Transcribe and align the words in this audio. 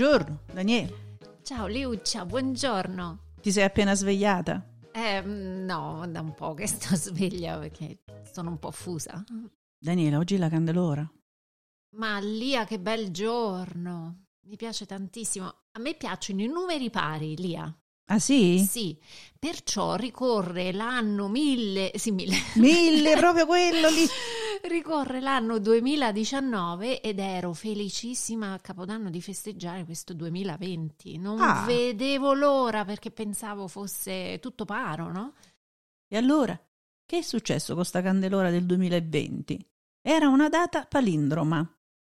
Buongiorno, 0.00 0.44
Daniele. 0.50 1.18
Ciao 1.42 1.66
Liuccia, 1.66 2.24
buongiorno. 2.24 3.34
Ti 3.38 3.52
sei 3.52 3.64
appena 3.64 3.94
svegliata? 3.94 4.66
Eh, 4.92 5.20
no, 5.20 6.06
da 6.08 6.22
un 6.22 6.32
po' 6.32 6.54
che 6.54 6.66
sto 6.66 6.96
sveglia 6.96 7.58
perché 7.58 7.98
sono 8.32 8.48
un 8.48 8.58
po' 8.58 8.70
fusa. 8.70 9.22
Daniela, 9.78 10.16
oggi 10.16 10.36
è 10.36 10.38
la 10.38 10.48
Candelora. 10.48 11.06
Ma 11.98 12.18
Lia, 12.18 12.64
che 12.64 12.80
bel 12.80 13.10
giorno! 13.10 14.28
Mi 14.46 14.56
piace 14.56 14.86
tantissimo. 14.86 15.46
A 15.72 15.80
me 15.80 15.94
piacciono 15.94 16.40
i 16.40 16.46
numeri 16.46 16.88
pari, 16.88 17.36
Lia. 17.36 17.70
Ah 18.10 18.18
sì? 18.18 18.58
Sì, 18.68 18.98
perciò 19.38 19.94
ricorre 19.94 20.72
l'anno 20.72 21.28
mille, 21.28 21.92
sì 21.94 22.10
mille, 22.10 22.36
Mille, 22.56 23.14
proprio 23.18 23.46
quello 23.46 23.88
lì. 23.88 24.04
ricorre 24.62 25.20
l'anno 25.20 25.58
2019 25.60 27.00
ed 27.02 27.20
ero 27.20 27.52
felicissima 27.52 28.52
a 28.52 28.58
Capodanno 28.58 29.10
di 29.10 29.20
festeggiare 29.22 29.84
questo 29.84 30.12
2020. 30.14 31.18
Non 31.18 31.40
Ah. 31.40 31.64
vedevo 31.66 32.32
l'ora 32.34 32.84
perché 32.84 33.12
pensavo 33.12 33.68
fosse 33.68 34.38
tutto 34.40 34.64
paro, 34.64 35.10
no? 35.12 35.34
E 36.08 36.16
allora, 36.16 36.60
che 37.06 37.18
è 37.18 37.22
successo 37.22 37.76
con 37.76 37.84
sta 37.84 38.02
Candelora 38.02 38.50
del 38.50 38.66
2020? 38.66 39.64
Era 40.02 40.26
una 40.28 40.48
data 40.48 40.84
palindroma, 40.84 41.64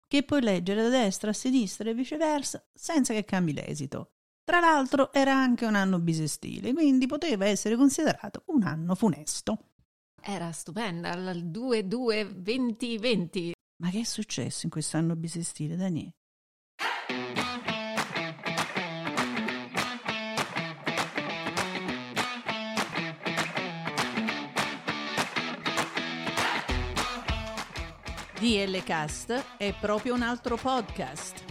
che 0.07 0.23
puoi 0.23 0.41
leggere 0.41 0.83
da 0.83 0.89
destra 0.89 1.31
a 1.31 1.33
sinistra 1.33 1.89
e 1.89 1.93
viceversa 1.93 2.65
senza 2.73 3.13
che 3.13 3.25
cambi 3.25 3.51
l'esito. 3.53 4.11
Tra 4.51 4.59
l'altro 4.59 5.13
era 5.13 5.33
anche 5.33 5.65
un 5.65 5.75
anno 5.75 5.97
bisestile, 5.97 6.73
quindi 6.73 7.05
poteva 7.05 7.45
essere 7.45 7.77
considerato 7.77 8.43
un 8.47 8.63
anno 8.63 8.95
funesto. 8.95 9.69
Era 10.21 10.51
stupenda, 10.51 11.13
il 11.13 11.49
2-2-20-20. 11.49 13.51
Ma 13.77 13.89
che 13.89 14.01
è 14.01 14.03
successo 14.03 14.65
in 14.65 14.69
quest'anno 14.69 15.15
bisestile, 15.15 15.77
Daniele? 15.77 16.15
DL 28.37 28.83
Cast 28.83 29.45
è 29.55 29.73
proprio 29.79 30.13
un 30.13 30.23
altro 30.23 30.57
podcast. 30.57 31.50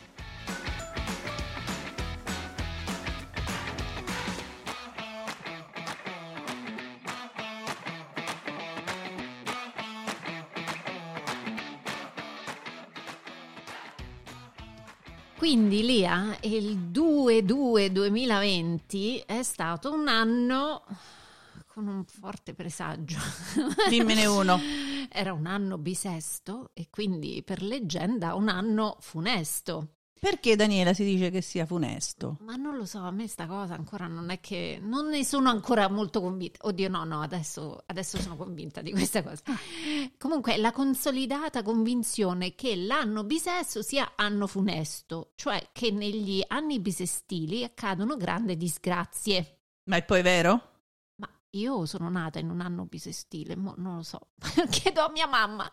Quindi 15.41 15.81
Lia, 15.83 16.37
il 16.41 16.91
2-2-2020 16.91 19.25
è 19.25 19.41
stato 19.41 19.91
un 19.91 20.07
anno 20.07 20.83
con 21.65 21.87
un 21.87 22.05
forte 22.05 22.53
presagio. 22.53 23.17
Dimmene 23.89 24.27
uno. 24.27 24.59
Era 25.09 25.33
un 25.33 25.47
anno 25.47 25.79
bisesto 25.79 26.69
e 26.75 26.89
quindi 26.91 27.41
per 27.43 27.63
leggenda 27.63 28.35
un 28.35 28.49
anno 28.49 28.97
funesto. 28.99 30.00
Perché 30.21 30.55
Daniela 30.55 30.93
si 30.93 31.03
dice 31.03 31.31
che 31.31 31.41
sia 31.41 31.65
funesto? 31.65 32.37
Ma 32.41 32.55
non 32.55 32.77
lo 32.77 32.85
so, 32.85 32.99
a 32.99 33.09
me 33.09 33.27
sta 33.27 33.47
cosa 33.47 33.73
ancora 33.73 34.05
non 34.05 34.29
è 34.29 34.39
che... 34.39 34.79
Non 34.79 35.07
ne 35.07 35.25
sono 35.25 35.49
ancora 35.49 35.89
molto 35.89 36.21
convinta. 36.21 36.59
Oddio 36.67 36.89
no, 36.89 37.03
no, 37.05 37.21
adesso, 37.21 37.81
adesso 37.87 38.21
sono 38.21 38.35
convinta 38.37 38.83
di 38.83 38.91
questa 38.91 39.23
cosa. 39.23 39.41
Comunque 40.19 40.57
la 40.57 40.71
consolidata 40.71 41.63
convinzione 41.63 42.53
che 42.53 42.75
l'anno 42.75 43.23
bisesto 43.23 43.81
sia 43.81 44.11
anno 44.15 44.45
funesto, 44.45 45.31
cioè 45.33 45.69
che 45.71 45.89
negli 45.89 46.43
anni 46.49 46.79
bisestili 46.79 47.63
accadono 47.63 48.15
grandi 48.15 48.55
disgrazie. 48.55 49.61
Ma 49.85 49.95
è 49.95 50.03
poi 50.03 50.21
vero? 50.21 50.73
Ma 51.15 51.27
io 51.49 51.87
sono 51.87 52.11
nata 52.11 52.37
in 52.37 52.51
un 52.51 52.61
anno 52.61 52.85
bisestile, 52.85 53.55
mo 53.55 53.73
non 53.75 53.95
lo 53.95 54.03
so, 54.03 54.27
chiedo 54.69 55.01
a 55.01 55.09
mia 55.09 55.25
mamma. 55.25 55.67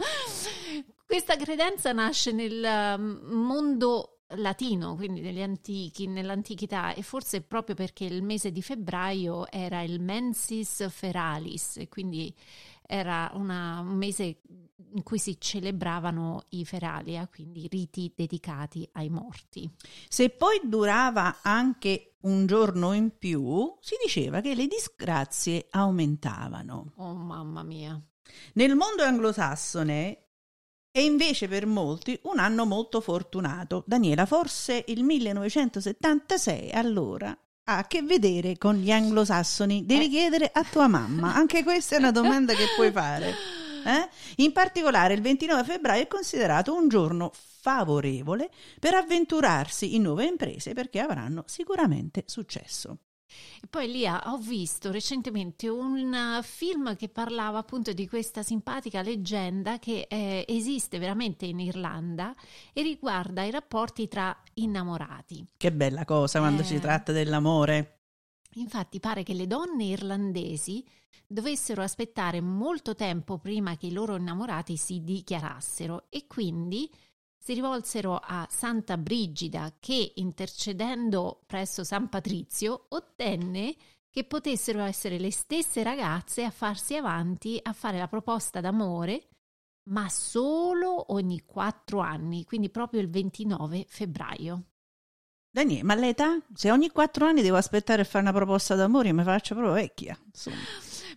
Questa 1.05 1.37
credenza 1.37 1.93
nasce 1.93 2.33
nel 2.33 2.97
um, 2.97 3.21
mondo 3.31 4.18
latino, 4.37 4.95
quindi 4.95 5.21
negli 5.21 5.41
antichi, 5.41 6.07
nell'antichità 6.07 6.93
e 6.95 7.03
forse 7.03 7.41
proprio 7.41 7.75
perché 7.75 8.05
il 8.05 8.23
mese 8.23 8.53
di 8.53 8.63
febbraio 8.63 9.51
era 9.51 9.83
il 9.83 10.01
mensis 10.01 10.89
feralis 10.91 11.79
e 11.79 11.89
quindi 11.89 12.35
era 12.87 13.31
una- 13.35 13.81
un 13.81 13.97
mese 13.97 14.41
in 14.95 15.03
cui 15.03 15.19
si 15.19 15.37
celebravano 15.39 16.45
i 16.51 16.65
feralia, 16.65 17.27
quindi 17.29 17.65
i 17.65 17.69
riti 17.69 18.13
dedicati 18.15 18.89
ai 18.93 19.11
morti. 19.11 19.71
Se 20.09 20.31
poi 20.31 20.61
durava 20.65 21.39
anche 21.43 22.17
un 22.23 22.47
giorno 22.47 22.93
in 22.95 23.17
più, 23.19 23.77
si 23.81 23.97
diceva 24.03 24.41
che 24.41 24.55
le 24.55 24.67
disgrazie 24.67 25.67
aumentavano. 25.71 26.93
Oh 26.97 27.15
mamma 27.15 27.63
mia. 27.63 28.01
Nel 28.55 28.75
mondo 28.75 29.03
anglosassone 29.03 30.28
è 30.91 31.01
invece 31.01 31.49
per 31.49 31.67
molti 31.67 32.19
un 32.25 32.39
anno 32.39 32.65
molto 32.65 33.01
fortunato. 33.01 33.85
Daniela, 33.87 34.27
forse 34.27 34.85
il 34.89 35.05
1976 35.05 36.71
allora 36.73 37.37
ha 37.71 37.77
a 37.79 37.87
che 37.87 38.03
vedere 38.03 38.57
con 38.57 38.77
gli 38.77 38.91
anglosassoni? 38.91 39.85
Devi 39.85 40.07
Eh. 40.07 40.09
chiedere 40.09 40.51
a 40.53 40.65
tua 40.65 40.89
mamma. 40.89 41.35
Anche 41.35 41.63
questa 41.63 41.97
è 41.97 41.99
una 41.99 42.13
domanda 42.13 42.55
che 42.55 42.65
puoi 42.75 42.91
fare. 42.91 43.35
eh? 43.85 44.09
In 44.37 44.53
particolare 44.53 45.15
il 45.15 45.21
29 45.21 45.65
febbraio 45.65 46.03
è 46.03 46.09
considerato 46.09 46.75
un 46.75 46.89
giorno 46.89 47.31
favorevole 47.35 48.51
per 48.81 48.95
avventurarsi 48.95 49.95
in 49.95 50.03
nuove 50.03 50.25
imprese 50.25 50.73
perché 50.73 51.01
avranno 51.01 51.45
sicuramente 51.47 52.25
successo. 52.27 52.99
E 53.61 53.67
poi 53.69 53.91
Lia, 53.91 54.33
ho 54.33 54.39
visto 54.39 54.91
recentemente 54.91 55.69
un 55.69 56.39
uh, 56.39 56.43
film 56.43 56.97
che 56.97 57.09
parlava 57.09 57.59
appunto 57.59 57.93
di 57.93 58.09
questa 58.09 58.43
simpatica 58.43 59.03
leggenda 59.03 59.79
che 59.79 60.07
eh, 60.09 60.45
esiste 60.49 60.99
veramente 60.99 61.47
in 61.47 61.61
Irlanda 61.61 62.35
e 62.73 62.83
riguarda 62.83 63.43
i 63.45 63.51
rapporti 63.51 64.09
tra 64.09 64.37
innamorati. 64.55 65.47
Che 65.57 65.73
bella 65.73 66.05
cosa 66.05 66.39
quando 66.39 66.63
Eh. 66.63 66.65
si 66.65 66.79
tratta 66.81 67.13
dell'amore. 67.13 68.01
Infatti 68.55 68.99
pare 68.99 69.23
che 69.23 69.35
le 69.35 69.47
donne 69.47 69.85
irlandesi 69.85 70.85
dovessero 71.27 71.83
aspettare 71.83 72.41
molto 72.41 72.95
tempo 72.95 73.39
prima 73.39 73.77
che 73.77 73.87
i 73.87 73.93
loro 73.93 74.17
innamorati 74.17 74.77
si 74.77 75.03
dichiarassero 75.05 76.07
e 76.09 76.27
quindi 76.27 76.91
si 77.49 77.55
rivolsero 77.55 78.21
a 78.23 78.47
Santa 78.51 78.99
Brigida 78.99 79.73
che 79.81 80.13
intercedendo 80.17 81.41
presso 81.47 81.83
San 81.83 82.11
Patrizio 82.11 82.89
ottenne 82.91 83.75
che 84.11 84.25
potessero 84.25 84.83
essere 84.83 85.19
le 85.19 85.31
stesse 85.31 85.83
ragazze 85.83 86.45
a 86.45 86.51
farsi 86.51 86.95
avanti 86.95 87.59
a 87.63 87.73
fare 87.73 87.97
la 87.97 88.07
proposta 88.07 88.61
d'amore 88.61 89.29
ma 89.85 90.11
solo 90.11 91.15
ogni 91.15 91.43
quattro 91.47 92.01
anni, 92.01 92.45
quindi 92.45 92.69
proprio 92.69 93.01
il 93.01 93.09
29 93.09 93.87
febbraio. 93.89 94.65
Daniele, 95.51 95.85
ma 95.85 95.95
l'età? 95.95 96.39
Se 96.53 96.71
ogni 96.71 96.91
quattro 96.91 97.25
anni 97.25 97.41
devo 97.41 97.57
aspettare 97.57 98.03
a 98.03 98.05
fare 98.05 98.25
una 98.25 98.35
proposta 98.35 98.75
d'amore, 98.75 99.11
mi 99.15 99.23
faccio 99.23 99.55
proprio 99.55 99.73
vecchia. 99.73 100.15
Insomma. 100.23 100.57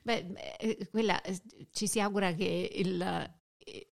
Beh, 0.01 0.33
eh, 0.59 0.87
quella 0.89 1.21
eh, 1.23 1.41
ci 1.73 1.87
si 1.87 1.99
augura 1.99 2.33
che 2.33 2.69
il, 2.73 3.29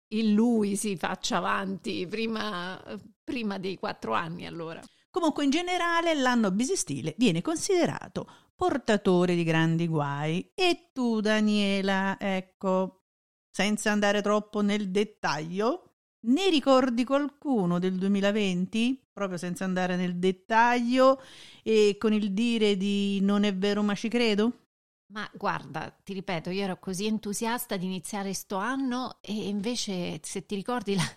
il 0.09 0.33
lui 0.33 0.75
si 0.75 0.95
faccia 0.95 1.37
avanti 1.37 2.05
prima, 2.07 2.81
prima 3.23 3.57
dei 3.57 3.77
quattro 3.77 4.13
anni, 4.13 4.45
allora. 4.45 4.81
Comunque, 5.09 5.43
in 5.43 5.49
generale, 5.49 6.13
l'anno 6.13 6.51
bisestile 6.51 7.15
viene 7.17 7.41
considerato 7.41 8.27
portatore 8.55 9.35
di 9.35 9.43
grandi 9.43 9.87
guai. 9.87 10.51
E 10.53 10.89
tu, 10.93 11.21
Daniela, 11.21 12.17
ecco, 12.19 13.03
senza 13.49 13.91
andare 13.91 14.21
troppo 14.21 14.61
nel 14.61 14.89
dettaglio, 14.89 15.87
ne 16.27 16.49
ricordi 16.49 17.03
qualcuno 17.03 17.79
del 17.79 17.95
2020? 17.97 19.09
Proprio 19.13 19.37
senza 19.37 19.63
andare 19.63 19.95
nel 19.95 20.17
dettaglio 20.17 21.21
e 21.63 21.95
con 21.97 22.13
il 22.13 22.33
dire 22.33 22.77
di 22.77 23.19
non 23.21 23.43
è 23.43 23.55
vero 23.55 23.81
ma 23.81 23.95
ci 23.95 24.09
credo? 24.09 24.66
Ma 25.09 25.29
guarda, 25.33 25.89
ti 26.03 26.13
ripeto, 26.13 26.49
io 26.49 26.63
ero 26.63 26.79
così 26.79 27.05
entusiasta 27.05 27.77
di 27.77 27.85
iniziare 27.85 28.33
sto 28.33 28.57
anno 28.57 29.19
e 29.21 29.47
invece, 29.47 30.19
se 30.21 30.45
ti 30.45 30.55
ricordi, 30.55 30.95
la, 30.95 31.15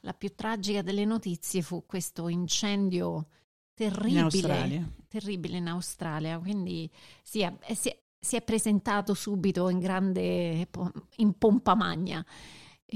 la 0.00 0.12
più 0.12 0.34
tragica 0.34 0.82
delle 0.82 1.04
notizie 1.04 1.62
fu 1.62 1.86
questo 1.86 2.28
incendio 2.28 3.28
terribile. 3.74 4.18
In 4.18 4.24
Australia. 4.24 4.90
Terribile 5.06 5.56
in 5.58 5.68
Australia, 5.68 6.38
quindi 6.38 6.90
sì, 7.22 7.40
è- 7.42 7.74
si, 7.74 7.90
è, 7.90 7.98
si 8.18 8.34
è 8.34 8.42
presentato 8.42 9.14
subito 9.14 9.68
in 9.68 9.78
grande, 9.78 10.68
in 11.16 11.32
pompa 11.38 11.76
magna. 11.76 12.24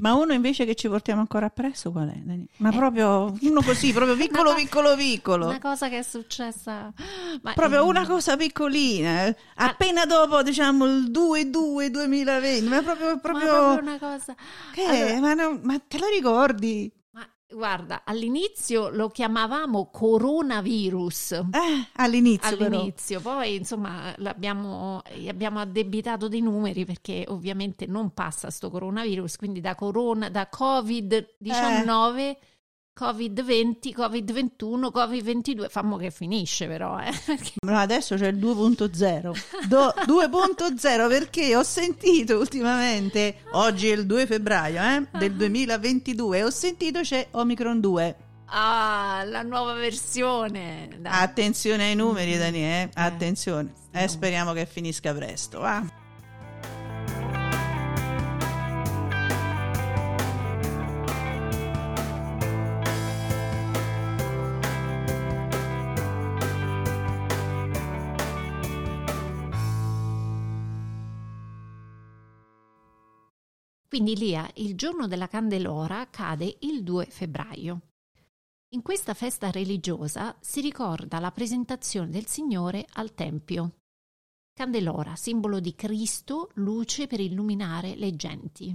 Ma 0.00 0.14
uno 0.14 0.32
invece 0.32 0.64
che 0.64 0.74
ci 0.74 0.88
portiamo 0.88 1.20
ancora 1.20 1.46
appresso 1.46 1.92
qual 1.92 2.08
è? 2.08 2.18
Ma 2.56 2.70
Eh. 2.70 2.76
proprio 2.76 3.34
uno 3.42 3.62
così, 3.62 3.92
proprio 3.92 4.16
piccolo, 4.16 4.54
piccolo, 4.54 4.96
piccolo. 4.96 5.46
Una 5.48 5.58
cosa 5.60 5.90
che 5.90 5.98
è 5.98 6.02
successa... 6.02 6.90
ma- 7.42 7.52
Proprio 7.52 7.82
ehm, 7.82 7.88
una 7.88 8.06
cosa 8.06 8.36
piccolina, 8.36 9.26
eh. 9.26 9.36
appena 9.56 10.06
dopo 10.06 10.42
diciamo 10.42 10.86
il 10.86 11.10
2-2-2020, 11.10 12.68
ma 12.68 12.80
proprio, 12.82 13.06
ma 13.08 13.18
proprio... 13.18 13.48
proprio 13.48 13.80
una 13.80 13.98
cosa... 13.98 14.34
Che 14.72 14.82
Allora? 14.84 15.20
Ma, 15.20 15.34
non- 15.34 15.60
ma 15.62 15.78
te 15.86 15.98
lo 15.98 16.06
ricordi? 16.08 16.90
Guarda, 17.54 18.02
all'inizio 18.04 18.88
lo 18.88 19.08
chiamavamo 19.08 19.90
coronavirus. 19.90 21.32
Eh, 21.32 21.88
all'inizio 21.94 22.56
all'inizio, 22.56 23.20
poi 23.20 23.56
insomma 23.56 24.12
l'abbiamo, 24.16 25.02
gli 25.14 25.28
abbiamo 25.28 25.60
addebitato 25.60 26.28
dei 26.28 26.40
numeri 26.40 26.84
perché 26.84 27.24
ovviamente 27.28 27.86
non 27.86 28.12
passa 28.14 28.50
sto 28.50 28.70
coronavirus, 28.70 29.36
quindi 29.36 29.60
da 29.60 29.74
corona, 29.74 30.28
da 30.28 30.48
Covid-19, 30.52 32.36
Covid-20, 32.98 33.92
Covid-21, 33.96 34.90
Covid-22, 34.92 35.68
fammo 35.70 35.96
che 35.96 36.10
finisce 36.10 36.66
però, 36.66 36.98
eh, 37.00 37.10
Ma 37.66 37.80
adesso 37.80 38.16
c'è 38.16 38.26
il 38.28 38.36
2.0. 38.38 39.66
Do- 39.66 39.94
2.0 40.06 41.08
perché 41.08 41.56
ho 41.56 41.62
sentito 41.62 42.38
ultimamente, 42.38 43.38
oggi 43.52 43.88
è 43.88 43.94
il 43.94 44.04
2 44.06 44.26
febbraio 44.26 44.80
eh, 44.82 45.18
del 45.18 45.32
2022, 45.34 46.44
ho 46.44 46.50
sentito 46.50 47.00
c'è 47.00 47.28
Omicron 47.30 47.80
2. 47.80 48.16
Ah, 48.54 49.22
la 49.24 49.40
nuova 49.42 49.72
versione. 49.72 50.90
dai. 50.98 51.22
Attenzione 51.22 51.84
ai 51.84 51.94
numeri, 51.94 52.36
Daniele, 52.36 52.90
Eh, 52.94 53.00
attenzione. 53.00 53.72
sì. 53.74 53.98
Eh, 53.98 54.08
speriamo 54.08 54.52
che 54.52 54.66
finisca 54.66 55.14
presto. 55.14 55.60
va. 55.60 55.82
Quindi 73.92 74.16
Lia, 74.16 74.50
il 74.54 74.74
giorno 74.74 75.06
della 75.06 75.28
Candelora 75.28 76.08
cade 76.08 76.56
il 76.60 76.82
2 76.82 77.04
febbraio. 77.10 77.88
In 78.70 78.80
questa 78.80 79.12
festa 79.12 79.50
religiosa 79.50 80.34
si 80.40 80.62
ricorda 80.62 81.18
la 81.18 81.30
presentazione 81.30 82.08
del 82.08 82.24
Signore 82.24 82.86
al 82.94 83.12
Tempio. 83.12 83.80
Candelora, 84.54 85.14
simbolo 85.14 85.60
di 85.60 85.74
Cristo, 85.74 86.52
luce 86.54 87.06
per 87.06 87.20
illuminare 87.20 87.94
le 87.94 88.16
genti. 88.16 88.74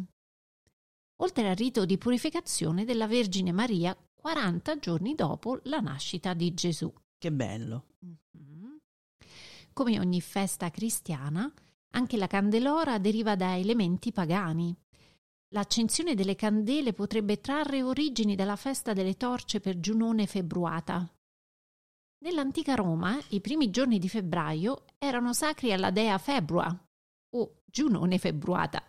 Oltre 1.22 1.50
al 1.50 1.56
rito 1.56 1.86
di 1.86 1.98
purificazione 1.98 2.86
della 2.86 3.08
Vergine 3.08 3.52
Maria 3.52 3.98
40 4.14 4.78
giorni 4.78 5.16
dopo 5.16 5.62
la 5.64 5.80
nascita 5.80 6.36
di 6.36 6.54
Gesù. 6.54 6.94
Che 7.18 7.32
bello. 7.32 7.88
Mhm. 8.02 8.78
Come 9.74 10.00
ogni 10.00 10.22
festa 10.22 10.70
cristiana, 10.70 11.52
anche 11.94 12.18
la 12.18 12.28
candelora 12.28 13.00
deriva 13.00 13.36
da 13.36 13.58
elementi 13.58 14.12
pagani. 14.12 14.78
L'accensione 15.52 16.14
delle 16.14 16.36
candele 16.36 16.92
potrebbe 16.92 17.40
trarre 17.40 17.82
origini 17.82 18.36
dalla 18.36 18.58
festa 18.58 18.92
delle 18.92 19.16
torce 19.16 19.62
per 19.62 19.80
Giunone 19.80 20.28
Februata. 20.28 21.10
Nell'antica 22.20 22.76
Roma, 22.76 23.18
i 23.30 23.40
primi 23.40 23.70
giorni 23.70 23.98
di 24.00 24.10
febbraio 24.10 24.86
erano 24.98 25.34
sacri 25.34 25.72
alla 25.72 25.92
dea 25.92 26.18
Februa 26.18 26.76
o 27.36 27.62
Giunone 27.64 28.18
Februata. 28.18 28.84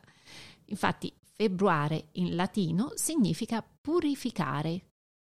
Infatti, 0.66 1.12
februare 1.34 2.08
in 2.12 2.34
latino 2.34 2.90
significa 2.94 3.64
purificare. 3.81 4.87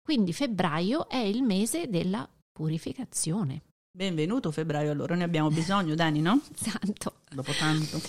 Quindi 0.03 0.33
febbraio 0.33 1.09
è 1.09 1.17
il 1.17 1.41
mese 1.41 1.87
della 1.87 2.29
purificazione. 2.51 3.63
Benvenuto 3.89 4.51
febbraio 4.51 4.91
allora, 4.91 5.15
ne 5.15 5.23
abbiamo 5.23 5.49
bisogno 5.49 5.95
Dani, 5.95 6.21
no? 6.21 6.39
Santo. 6.53 7.21
Dopo 7.31 7.51
tanto. 7.53 7.99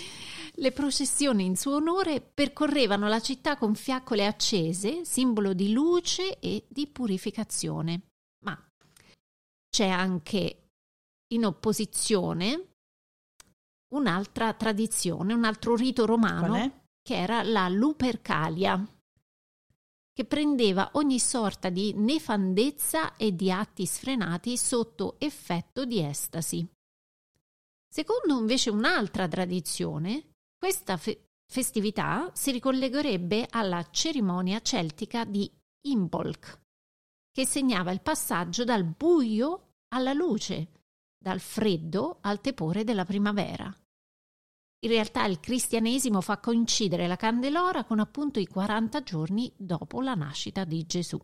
Le 0.59 0.71
processioni 0.71 1.45
in 1.45 1.55
suo 1.55 1.75
onore 1.75 2.19
percorrevano 2.19 3.07
la 3.07 3.21
città 3.21 3.57
con 3.57 3.75
fiaccole 3.75 4.25
accese, 4.25 5.05
simbolo 5.05 5.53
di 5.53 5.71
luce 5.71 6.39
e 6.39 6.65
di 6.67 6.87
purificazione. 6.87 8.07
Ma 8.43 8.59
c'è 9.69 9.87
anche 9.87 10.69
in 11.33 11.45
opposizione 11.45 12.69
un'altra 13.93 14.53
tradizione, 14.53 15.33
un 15.33 15.43
altro 15.43 15.75
rito 15.75 16.07
romano 16.07 16.85
che 17.03 17.15
era 17.15 17.43
la 17.43 17.69
Lupercalia, 17.69 18.83
che 20.11 20.25
prendeva 20.25 20.89
ogni 20.93 21.19
sorta 21.19 21.69
di 21.69 21.93
nefandezza 21.93 23.15
e 23.15 23.35
di 23.35 23.51
atti 23.51 23.85
sfrenati 23.85 24.57
sotto 24.57 25.19
effetto 25.19 25.85
di 25.85 26.03
estasi. 26.03 26.67
Secondo 27.87 28.39
invece 28.39 28.71
un'altra 28.71 29.27
tradizione, 29.27 30.31
questa 30.57 30.97
fe- 30.97 31.29
festività 31.45 32.31
si 32.33 32.51
ricollegherebbe 32.51 33.47
alla 33.49 33.87
cerimonia 33.89 34.59
celtica 34.61 35.23
di 35.23 35.49
Imbolc, 35.87 36.61
che 37.31 37.45
segnava 37.45 37.91
il 37.91 38.01
passaggio 38.01 38.63
dal 38.63 38.83
buio 38.83 39.75
alla 39.89 40.13
luce, 40.13 40.71
dal 41.17 41.39
freddo 41.39 42.17
al 42.21 42.41
tepore 42.41 42.83
della 42.83 43.05
primavera. 43.05 43.73
In 44.79 44.89
realtà 44.89 45.25
il 45.25 45.39
cristianesimo 45.39 46.21
fa 46.21 46.39
coincidere 46.39 47.07
la 47.07 47.15
Candelora 47.15 47.83
con 47.83 47.99
appunto 47.99 48.39
i 48.39 48.47
40 48.47 49.01
giorni 49.01 49.51
dopo 49.55 50.01
la 50.01 50.13
nascita 50.13 50.65
di 50.65 50.85
Gesù. 50.85 51.19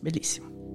Bellissimo. 0.00 0.69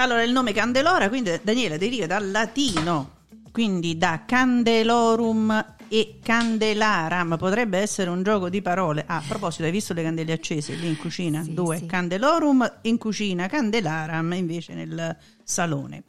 Allora, 0.00 0.22
il 0.22 0.32
nome 0.32 0.54
Candelora, 0.54 1.10
quindi 1.10 1.38
Daniele, 1.42 1.76
deriva 1.76 2.06
dal 2.06 2.30
latino, 2.30 3.16
quindi 3.52 3.98
da 3.98 4.22
Candelorum 4.26 5.74
e 5.88 6.20
Candelaram. 6.22 7.36
Potrebbe 7.36 7.76
essere 7.76 8.08
un 8.08 8.22
gioco 8.22 8.48
di 8.48 8.62
parole. 8.62 9.04
Ah, 9.06 9.18
a 9.18 9.22
proposito, 9.28 9.64
hai 9.64 9.70
visto 9.70 9.92
le 9.92 10.02
candele 10.02 10.32
accese 10.32 10.72
lì 10.72 10.86
in 10.86 10.96
cucina? 10.96 11.42
Sì, 11.42 11.52
Due, 11.52 11.76
sì. 11.76 11.84
Candelorum 11.84 12.78
in 12.84 12.96
cucina, 12.96 13.46
Candelaram 13.46 14.32
invece 14.32 14.72
nel 14.72 15.14
salone. 15.44 16.04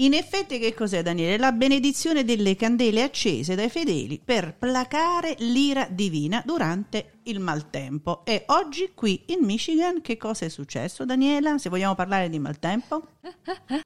In 0.00 0.14
effetti, 0.14 0.60
che 0.60 0.74
cos'è, 0.74 1.02
Daniele? 1.02 1.38
La 1.38 1.50
benedizione 1.50 2.22
delle 2.22 2.54
candele 2.54 3.02
accese 3.02 3.56
dai 3.56 3.68
fedeli 3.68 4.20
per 4.24 4.56
placare 4.56 5.34
l'ira 5.38 5.88
divina 5.90 6.40
durante 6.46 7.18
il 7.24 7.40
maltempo. 7.40 8.24
E 8.24 8.44
oggi 8.46 8.92
qui 8.94 9.24
in 9.28 9.44
Michigan 9.44 10.00
che 10.00 10.16
cosa 10.16 10.44
è 10.44 10.48
successo, 10.50 11.04
Daniela? 11.04 11.58
Se 11.58 11.68
vogliamo 11.68 11.96
parlare 11.96 12.28
di 12.28 12.38
maltempo? 12.38 13.14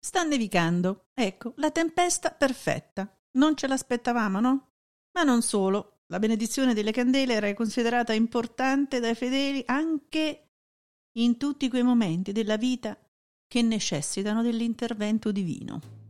Sta 0.00 0.22
nevicando. 0.22 1.08
Ecco, 1.12 1.52
la 1.56 1.70
tempesta 1.70 2.30
perfetta. 2.30 3.06
Non 3.32 3.54
ce 3.54 3.66
l'aspettavamo, 3.66 4.40
no? 4.40 4.68
Ma 5.12 5.24
non 5.24 5.42
solo. 5.42 6.04
La 6.06 6.18
benedizione 6.18 6.72
delle 6.72 6.92
candele 6.92 7.34
era 7.34 7.52
considerata 7.52 8.14
importante 8.14 8.98
dai 8.98 9.14
fedeli 9.14 9.62
anche 9.66 10.48
in 11.18 11.36
tutti 11.36 11.68
quei 11.68 11.82
momenti 11.82 12.32
della 12.32 12.56
vita 12.56 12.98
che 13.54 13.62
necessitano 13.62 14.42
dell'intervento 14.42 15.30
divino. 15.30 16.03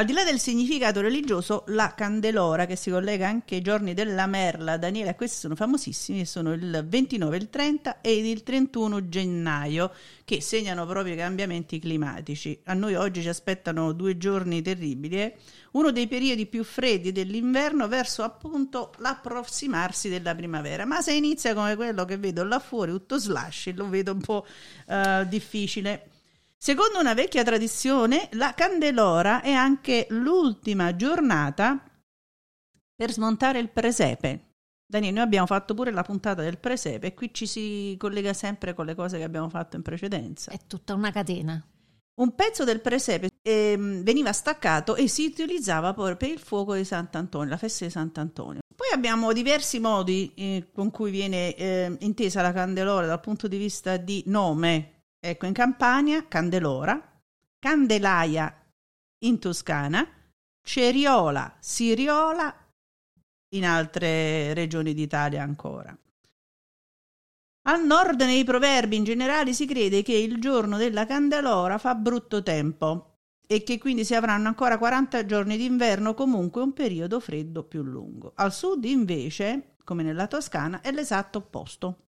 Al 0.00 0.06
di 0.06 0.14
là 0.14 0.24
del 0.24 0.40
significato 0.40 1.02
religioso, 1.02 1.64
la 1.66 1.92
candelora, 1.94 2.64
che 2.64 2.74
si 2.74 2.90
collega 2.90 3.28
anche 3.28 3.56
ai 3.56 3.60
giorni 3.60 3.92
della 3.92 4.24
merla, 4.24 4.78
Daniela, 4.78 5.14
questi 5.14 5.36
sono 5.36 5.54
famosissimi, 5.54 6.24
sono 6.24 6.54
il 6.54 6.86
29, 6.88 7.36
il 7.36 7.50
30 7.50 8.00
ed 8.00 8.24
il 8.24 8.42
31 8.42 9.10
gennaio, 9.10 9.92
che 10.24 10.40
segnano 10.40 10.86
proprio 10.86 11.12
i 11.12 11.16
cambiamenti 11.18 11.78
climatici. 11.78 12.58
A 12.64 12.72
noi 12.72 12.94
oggi 12.94 13.20
ci 13.20 13.28
aspettano 13.28 13.92
due 13.92 14.16
giorni 14.16 14.62
terribili, 14.62 15.20
eh? 15.20 15.36
uno 15.72 15.90
dei 15.90 16.08
periodi 16.08 16.46
più 16.46 16.64
freddi 16.64 17.12
dell'inverno 17.12 17.86
verso 17.86 18.22
appunto 18.22 18.94
l'approssimarsi 19.00 20.08
della 20.08 20.34
primavera. 20.34 20.86
Ma 20.86 21.02
se 21.02 21.12
inizia 21.12 21.52
come 21.52 21.76
quello 21.76 22.06
che 22.06 22.16
vedo 22.16 22.42
là 22.42 22.58
fuori, 22.58 22.90
tutto 22.90 23.18
slash, 23.18 23.70
lo 23.74 23.86
vedo 23.86 24.12
un 24.12 24.20
po' 24.22 24.46
uh, 24.86 25.26
difficile. 25.26 26.09
Secondo 26.62 27.00
una 27.00 27.14
vecchia 27.14 27.42
tradizione, 27.42 28.28
la 28.32 28.52
Candelora 28.52 29.40
è 29.40 29.50
anche 29.50 30.06
l'ultima 30.10 30.94
giornata 30.94 31.82
per 32.94 33.10
smontare 33.12 33.58
il 33.58 33.70
presepe. 33.70 34.56
Daniele, 34.84 35.14
noi 35.14 35.24
abbiamo 35.24 35.46
fatto 35.46 35.72
pure 35.72 35.90
la 35.90 36.02
puntata 36.02 36.42
del 36.42 36.58
presepe 36.58 37.06
e 37.06 37.14
qui 37.14 37.32
ci 37.32 37.46
si 37.46 37.96
collega 37.98 38.34
sempre 38.34 38.74
con 38.74 38.84
le 38.84 38.94
cose 38.94 39.16
che 39.16 39.24
abbiamo 39.24 39.48
fatto 39.48 39.76
in 39.76 39.82
precedenza. 39.82 40.52
È 40.52 40.58
tutta 40.66 40.92
una 40.92 41.10
catena. 41.10 41.66
Un 42.20 42.34
pezzo 42.34 42.64
del 42.64 42.82
presepe 42.82 43.30
eh, 43.40 43.76
veniva 43.78 44.30
staccato 44.34 44.96
e 44.96 45.08
si 45.08 45.24
utilizzava 45.24 45.94
poi 45.94 46.14
per 46.18 46.28
il 46.28 46.40
fuoco 46.40 46.74
di 46.74 46.84
Sant'Antonio, 46.84 47.48
la 47.48 47.56
festa 47.56 47.86
di 47.86 47.90
Sant'Antonio. 47.90 48.60
Poi 48.76 48.88
abbiamo 48.92 49.32
diversi 49.32 49.80
modi 49.80 50.30
eh, 50.34 50.68
con 50.74 50.90
cui 50.90 51.10
viene 51.10 51.54
eh, 51.54 51.96
intesa 52.00 52.42
la 52.42 52.52
candelora 52.52 53.06
dal 53.06 53.20
punto 53.20 53.48
di 53.48 53.56
vista 53.56 53.96
di 53.96 54.22
nome, 54.26 54.99
Ecco, 55.22 55.44
in 55.44 55.52
Campania, 55.52 56.26
Candelora, 56.26 57.20
Candelaia 57.58 58.56
in 59.24 59.38
Toscana, 59.38 60.06
Ceriola, 60.62 61.56
Siriola 61.60 62.54
in 63.50 63.66
altre 63.66 64.54
regioni 64.54 64.94
d'Italia 64.94 65.42
ancora. 65.42 65.94
Al 67.64 67.84
nord 67.84 68.22
nei 68.22 68.44
proverbi 68.44 68.96
in 68.96 69.04
generale 69.04 69.52
si 69.52 69.66
crede 69.66 70.02
che 70.02 70.14
il 70.14 70.40
giorno 70.40 70.78
della 70.78 71.04
Candelora 71.04 71.76
fa 71.76 71.94
brutto 71.94 72.42
tempo 72.42 73.18
e 73.46 73.62
che 73.62 73.78
quindi 73.78 74.06
si 74.06 74.14
avranno 74.14 74.48
ancora 74.48 74.78
40 74.78 75.26
giorni 75.26 75.58
d'inverno 75.58 76.14
comunque 76.14 76.62
un 76.62 76.72
periodo 76.72 77.20
freddo 77.20 77.64
più 77.64 77.82
lungo. 77.82 78.32
Al 78.36 78.54
sud 78.54 78.84
invece, 78.84 79.74
come 79.84 80.02
nella 80.02 80.26
Toscana, 80.28 80.80
è 80.80 80.90
l'esatto 80.92 81.38
opposto. 81.38 82.09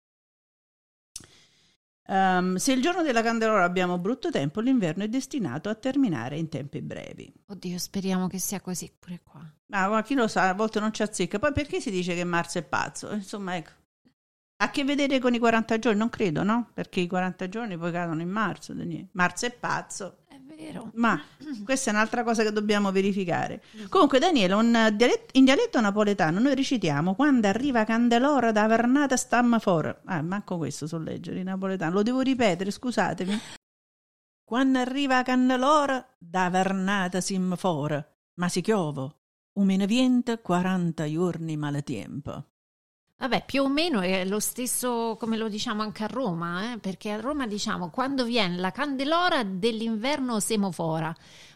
Um, 2.09 2.55
se 2.55 2.71
il 2.71 2.81
giorno 2.81 3.03
della 3.03 3.21
Candelora 3.21 3.63
abbiamo 3.63 3.99
brutto 3.99 4.31
tempo, 4.31 4.61
l'inverno 4.61 5.03
è 5.03 5.07
destinato 5.07 5.69
a 5.69 5.75
terminare 5.75 6.37
in 6.37 6.49
tempi 6.49 6.81
brevi. 6.81 7.31
Oddio, 7.45 7.77
speriamo 7.77 8.27
che 8.27 8.39
sia 8.39 8.59
così 8.61 8.91
pure 8.97 9.21
qua. 9.23 9.41
Ma 9.67 10.01
chi 10.01 10.15
lo 10.15 10.27
sa, 10.27 10.49
a 10.49 10.55
volte 10.55 10.79
non 10.79 10.91
ci 10.91 11.03
azzecca. 11.03 11.37
Poi 11.37 11.53
perché 11.53 11.79
si 11.79 11.91
dice 11.91 12.15
che 12.15 12.23
Marzo 12.23 12.57
è 12.57 12.63
pazzo? 12.63 13.13
Insomma, 13.13 13.55
ecco. 13.57 13.71
Ha 14.61 14.65
a 14.65 14.71
che 14.71 14.83
vedere 14.83 15.19
con 15.19 15.35
i 15.35 15.39
40 15.39 15.77
giorni? 15.77 15.99
Non 15.99 16.09
credo, 16.09 16.41
no? 16.41 16.71
Perché 16.73 16.99
i 16.99 17.07
40 17.07 17.47
giorni 17.47 17.77
poi 17.77 17.91
cadono 17.91 18.21
in 18.21 18.29
marzo. 18.29 18.75
Marzo 19.11 19.45
è 19.45 19.51
pazzo 19.51 20.18
vero. 20.59 20.91
Ma 20.95 21.19
questa 21.63 21.89
è 21.89 21.93
un'altra 21.93 22.23
cosa 22.23 22.43
che 22.43 22.51
dobbiamo 22.51 22.91
verificare. 22.91 23.63
Comunque, 23.87 24.19
Daniele, 24.19 24.53
dialetto, 24.93 25.37
in 25.37 25.45
dialetto 25.45 25.79
napoletano 25.79 26.39
noi 26.39 26.55
recitiamo 26.55 27.15
quando 27.15 27.47
arriva 27.47 27.85
Candelora 27.85 28.51
da 28.51 28.67
Vernata 28.67 29.15
stamma 29.15 29.59
fuori. 29.59 29.93
Ah, 30.05 30.21
manco 30.21 30.57
questo 30.57 30.85
so 30.85 30.97
leggere 30.97 31.39
in 31.39 31.45
napoletano. 31.45 31.93
Lo 31.93 32.03
devo 32.03 32.19
ripetere, 32.19 32.71
scusatemi. 32.71 33.39
Quando 34.43 34.79
arriva 34.79 35.23
Candelora 35.23 36.05
da 36.17 36.49
Vernata 36.49 37.21
sim 37.21 37.55
fuori, 37.55 38.03
ma 38.35 38.49
si 38.49 38.61
chiovo. 38.61 39.15
Un 39.59 39.83
vient 39.85 40.41
40 40.41 41.09
giorni 41.09 41.57
maltempo. 41.57 42.45
Vabbè, 43.19 43.43
più 43.45 43.63
o 43.63 43.67
meno 43.67 43.99
è 43.99 44.23
lo 44.23 44.39
stesso 44.39 45.17
come 45.19 45.35
lo 45.35 45.49
diciamo 45.49 45.81
anche 45.81 46.05
a 46.05 46.07
Roma, 46.07 46.71
eh? 46.71 46.77
perché 46.77 47.11
a 47.11 47.19
Roma 47.19 47.47
diciamo 47.47 47.89
quando 47.89 48.23
viene 48.23 48.55
la 48.55 48.71
candelora 48.71 49.43
dell'inverno 49.43 50.39
siamo 50.39 50.71
fuori, 50.71 51.11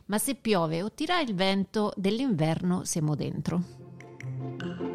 ma 0.07 0.17
se 0.17 0.35
piove 0.35 0.83
o 0.83 0.91
tira 0.91 1.21
il 1.21 1.33
vento 1.33 1.93
dell'inverno 1.95 2.83
siamo 2.83 3.15
dentro. 3.15 4.92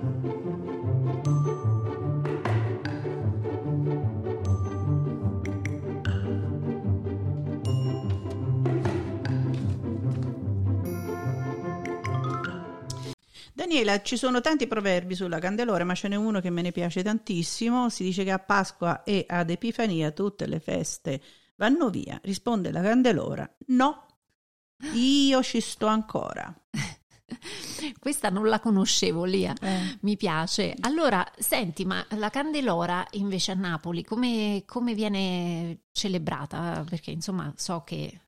Daniela, 13.68 14.00
ci 14.00 14.16
sono 14.16 14.40
tanti 14.40 14.66
proverbi 14.66 15.14
sulla 15.14 15.38
candelora, 15.38 15.84
ma 15.84 15.94
ce 15.94 16.08
n'è 16.08 16.14
uno 16.16 16.40
che 16.40 16.48
me 16.48 16.62
ne 16.62 16.72
piace 16.72 17.02
tantissimo. 17.02 17.90
Si 17.90 18.02
dice 18.02 18.24
che 18.24 18.30
a 18.30 18.38
Pasqua 18.38 19.02
e 19.02 19.26
ad 19.28 19.50
Epifania 19.50 20.10
tutte 20.10 20.46
le 20.46 20.58
feste 20.58 21.20
vanno 21.56 21.90
via. 21.90 22.18
Risponde 22.22 22.72
la 22.72 22.80
candelora: 22.80 23.46
No, 23.66 24.06
io 24.94 25.42
ci 25.42 25.60
sto 25.60 25.84
ancora. 25.84 26.50
Questa 28.00 28.30
non 28.30 28.48
la 28.48 28.58
conoscevo, 28.58 29.24
Lia, 29.24 29.52
eh. 29.60 29.98
mi 30.00 30.16
piace. 30.16 30.74
Allora, 30.80 31.30
senti, 31.36 31.84
ma 31.84 32.02
la 32.16 32.30
Candelora 32.30 33.06
invece 33.12 33.52
a 33.52 33.54
Napoli 33.54 34.02
come, 34.02 34.62
come 34.64 34.94
viene 34.94 35.82
celebrata? 35.92 36.86
Perché 36.88 37.10
insomma 37.10 37.52
so 37.54 37.82
che 37.84 38.18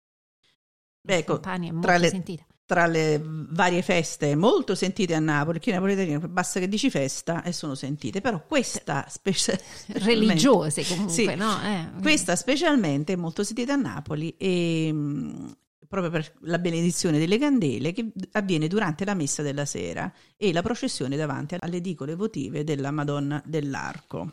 Beh, 1.00 1.16
ecco, 1.16 1.40
tra 1.40 1.56
le, 1.56 2.08
sentita 2.10 2.44
tra 2.70 2.86
le 2.86 3.20
varie 3.20 3.82
feste 3.82 4.36
molto 4.36 4.76
sentite 4.76 5.16
a 5.16 5.18
Napoli, 5.18 5.58
che 5.58 5.70
i 5.70 5.72
napoletani 5.72 6.18
basta 6.28 6.60
che 6.60 6.68
dici 6.68 6.88
festa 6.88 7.42
e 7.42 7.52
sono 7.52 7.74
sentite, 7.74 8.20
però 8.20 8.46
questa 8.46 9.06
specialmente 9.08 9.98
religiose 9.98 10.84
comunque, 10.84 11.12
sì, 11.12 11.34
no? 11.34 11.60
Eh. 11.64 12.00
Questa 12.00 12.36
specialmente 12.36 13.14
è 13.14 13.16
molto 13.16 13.42
sentita 13.42 13.72
a 13.72 13.76
Napoli 13.76 14.36
e 14.36 14.92
mh, 14.92 15.56
proprio 15.88 16.12
per 16.12 16.32
la 16.42 16.60
benedizione 16.60 17.18
delle 17.18 17.38
candele 17.38 17.90
che 17.90 18.12
avviene 18.30 18.68
durante 18.68 19.04
la 19.04 19.14
messa 19.14 19.42
della 19.42 19.64
sera 19.64 20.12
e 20.36 20.52
la 20.52 20.62
processione 20.62 21.16
davanti 21.16 21.56
alle 21.58 21.78
edicole 21.78 22.14
votive 22.14 22.62
della 22.62 22.92
Madonna 22.92 23.42
dell'Arco. 23.44 24.30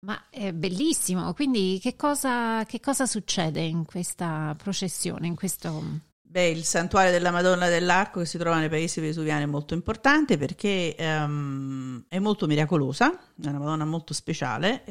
Ma 0.00 0.28
è 0.28 0.52
bellissimo, 0.52 1.32
quindi 1.32 1.78
che 1.80 1.96
cosa, 1.96 2.66
che 2.66 2.80
cosa 2.80 3.06
succede 3.06 3.62
in 3.62 3.86
questa 3.86 4.54
processione, 4.58 5.26
in 5.26 5.36
questo 5.36 6.10
Beh, 6.32 6.48
il 6.48 6.64
santuario 6.64 7.10
della 7.10 7.30
Madonna 7.30 7.68
dell'Arco 7.68 8.20
che 8.20 8.24
si 8.24 8.38
trova 8.38 8.58
nei 8.58 8.70
paesi 8.70 9.00
vesuviani 9.00 9.42
è 9.42 9.46
molto 9.46 9.74
importante 9.74 10.38
perché 10.38 10.96
um, 10.98 12.02
è 12.08 12.18
molto 12.20 12.46
miracolosa, 12.46 13.12
è 13.12 13.48
una 13.48 13.58
Madonna 13.58 13.84
molto 13.84 14.14
speciale, 14.14 14.82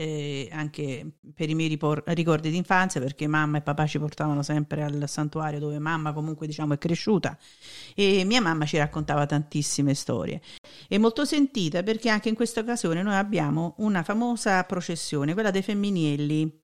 anche 0.52 1.14
per 1.34 1.50
i 1.50 1.56
miei 1.56 1.68
ripor- 1.68 2.04
ricordi 2.14 2.52
di 2.52 2.58
infanzia 2.58 3.02
perché 3.02 3.26
mamma 3.26 3.58
e 3.58 3.62
papà 3.62 3.88
ci 3.88 3.98
portavano 3.98 4.44
sempre 4.44 4.84
al 4.84 5.04
santuario 5.08 5.58
dove 5.58 5.80
mamma 5.80 6.14
comunque 6.14 6.46
diciamo 6.46 6.76
è 6.76 6.78
cresciuta 6.78 7.36
e 7.96 8.24
mia 8.24 8.40
mamma 8.40 8.68
ci 8.68 8.78
raccontava 8.78 9.26
tantissime 9.26 9.96
storie. 9.96 10.42
È 10.88 11.00
molto 11.00 11.26
sentita 11.26 11.82
perché 11.82 12.10
anche 12.10 12.30
in 12.30 12.36
questa 12.36 12.60
occasione 12.60 13.02
noi 13.02 13.16
abbiamo 13.16 13.74
una 13.80 14.04
famosa 14.04 14.64
processione, 14.66 15.34
quella 15.34 15.50
dei 15.50 15.64
Femminielli, 15.64 16.61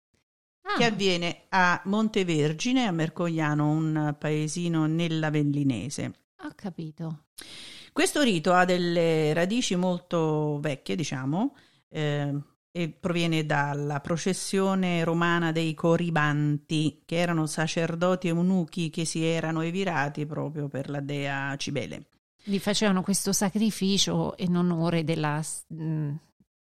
che 0.78 0.84
ah. 0.84 0.88
avviene 0.88 1.44
a 1.50 1.82
Montevergine, 1.86 2.88
a 2.88 2.92
Mercogliano, 2.92 3.70
un 3.70 4.16
paesino 4.18 4.86
nell'Avellinese. 4.86 6.12
Ho 6.44 6.52
capito. 6.56 7.26
Questo 7.92 8.22
rito 8.22 8.54
ha 8.54 8.66
delle 8.66 9.34
radici 9.34 9.76
molto 9.76 10.60
vecchie, 10.60 10.96
diciamo, 10.96 11.56
eh, 11.90 12.34
e 12.72 12.90
proviene 12.90 13.44
dalla 13.44 14.00
processione 14.02 15.04
romana 15.04 15.52
dei 15.52 15.74
coribanti, 15.74 17.02
che 17.06 17.16
erano 17.16 17.48
sacerdoti 17.48 18.28
eunuchi 18.28 18.92
che 18.92 19.04
si 19.04 19.26
erano 19.26 19.62
evirati 19.62 20.28
proprio 20.28 20.68
per 20.68 20.90
la 20.92 21.00
dea 21.00 21.56
Cibele. 21.58 22.06
Gli 22.44 22.60
facevano 22.60 23.02
questo 23.02 23.34
sacrificio 23.34 24.36
in 24.38 24.56
onore 24.56 25.04
della, 25.04 25.44
mh, 25.70 26.14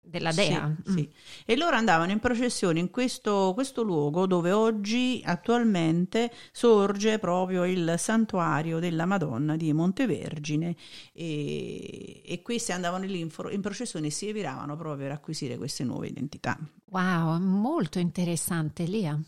della 0.08 0.32
dea. 0.32 0.74
Sì, 0.84 0.90
mm. 0.90 0.94
sì, 0.96 1.10
E 1.44 1.56
loro 1.56 1.76
andavano 1.76 2.10
in 2.10 2.18
processione 2.18 2.80
in 2.80 2.90
questo, 2.90 3.52
questo, 3.54 3.82
luogo 3.82 4.26
dove 4.26 4.50
oggi 4.52 5.22
attualmente 5.24 6.32
sorge 6.52 7.18
proprio 7.18 7.64
il 7.64 7.94
santuario 7.98 8.78
della 8.78 9.06
Madonna 9.06 9.56
di 9.56 9.72
Montevergine 9.72 10.74
e, 11.12 12.22
e 12.24 12.42
questi 12.42 12.72
andavano 12.72 13.04
lì 13.04 13.20
in, 13.20 13.30
in 13.50 13.60
processione 13.60 14.08
e 14.08 14.10
si 14.10 14.28
eviravano 14.28 14.76
proprio 14.76 14.96
per 14.96 15.12
acquisire 15.12 15.56
queste 15.56 15.84
nuove 15.84 16.08
identità. 16.08 16.58
Wow, 16.90 17.38
molto 17.38 17.98
interessante 17.98 18.84
Lia. 18.84 19.18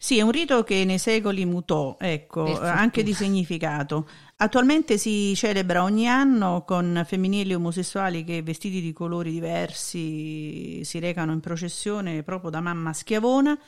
Sì, 0.00 0.18
è 0.18 0.22
un 0.22 0.30
rito 0.30 0.62
che 0.62 0.84
nei 0.84 0.98
secoli 0.98 1.44
mutò, 1.44 1.96
ecco, 1.98 2.60
anche 2.60 3.02
di 3.02 3.12
significato. 3.12 4.08
Attualmente 4.40 4.98
si 4.98 5.34
celebra 5.34 5.82
ogni 5.82 6.06
anno 6.06 6.62
con 6.64 7.02
femminili 7.04 7.54
omosessuali 7.54 8.22
che 8.22 8.40
vestiti 8.40 8.80
di 8.80 8.92
colori 8.92 9.32
diversi 9.32 10.84
si 10.84 11.00
recano 11.00 11.32
in 11.32 11.40
processione 11.40 12.22
proprio 12.22 12.48
da 12.48 12.60
mamma 12.60 12.92
schiavona 12.92 13.58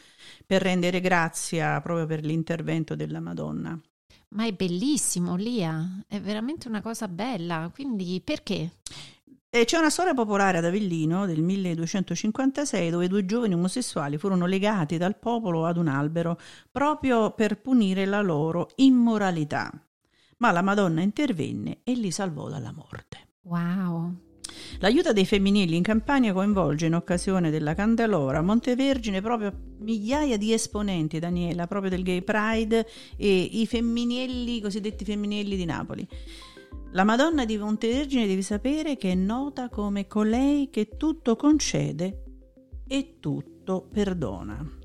per 0.47 0.62
rendere 0.62 1.00
grazia 1.00 1.81
proprio 1.81 2.07
per 2.07 2.25
l'intervento 2.25 2.95
della 2.95 3.19
Madonna. 3.19 3.77
Ma 4.29 4.47
è 4.47 4.53
bellissimo, 4.53 5.35
Lia, 5.35 6.05
è 6.07 6.21
veramente 6.21 6.69
una 6.69 6.83
cosa 6.83 7.09
bella, 7.09 7.69
quindi 7.75 8.23
perché? 8.25 8.75
E 9.50 9.65
c'è 9.65 9.77
una 9.77 9.91
storia 9.91 10.15
popolare 10.15 10.59
ad 10.59 10.65
Avellino 10.67 11.27
del 11.27 11.43
1256 11.43 12.91
dove 12.91 13.09
due 13.09 13.27
giovani 13.27 13.55
omosessuali 13.55 14.19
furono 14.19 14.47
legati 14.47 14.99
dal 14.99 15.19
popolo 15.19 15.67
ad 15.67 15.79
un 15.79 15.89
albero 15.89 16.39
proprio 16.71 17.33
per 17.33 17.61
punire 17.61 18.05
la 18.05 18.21
loro 18.21 18.69
immoralità. 18.77 19.73
Ma 20.40 20.52
la 20.52 20.62
Madonna 20.62 21.02
intervenne 21.02 21.80
e 21.85 21.92
li 21.92 22.11
salvò 22.11 22.49
dalla 22.49 22.73
morte. 22.73 23.28
Wow! 23.42 24.14
L'aiuto 24.78 25.12
dei 25.12 25.26
femminili 25.26 25.76
in 25.76 25.82
Campania 25.82 26.32
coinvolge 26.32 26.87
in 26.87 26.94
occasione 26.94 27.50
della 27.50 27.75
Candelora 27.75 28.40
Montevergine 28.40 29.20
proprio 29.20 29.52
migliaia 29.80 30.38
di 30.38 30.54
esponenti, 30.54 31.18
Daniela, 31.18 31.66
proprio 31.66 31.90
del 31.90 32.02
Gay 32.02 32.23
Pride 32.23 32.87
e 33.18 33.40
i 33.52 33.66
femminelli, 33.66 34.56
i 34.56 34.61
cosiddetti 34.62 35.04
femminelli 35.04 35.56
di 35.56 35.64
Napoli. 35.66 36.09
La 36.92 37.04
Madonna 37.04 37.44
di 37.44 37.59
Montevergine 37.59 38.26
devi 38.26 38.42
sapere 38.42 38.97
che 38.97 39.12
è 39.12 39.14
nota 39.14 39.68
come 39.68 40.06
colei 40.06 40.70
che 40.70 40.97
tutto 40.97 41.37
concede 41.37 42.25
e 42.88 43.16
tutto 43.20 43.87
perdona. 43.92 44.78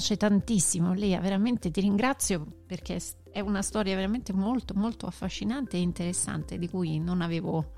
Piace 0.00 0.16
tantissimo, 0.16 0.94
Lea, 0.94 1.20
veramente 1.20 1.70
ti 1.70 1.82
ringrazio 1.82 2.46
perché 2.66 2.98
è 3.30 3.40
una 3.40 3.60
storia 3.60 3.94
veramente 3.94 4.32
molto 4.32 4.72
molto 4.74 5.06
affascinante 5.06 5.76
e 5.76 5.80
interessante 5.80 6.58
di 6.58 6.68
cui 6.70 6.98
non 6.98 7.20
avevo 7.20 7.74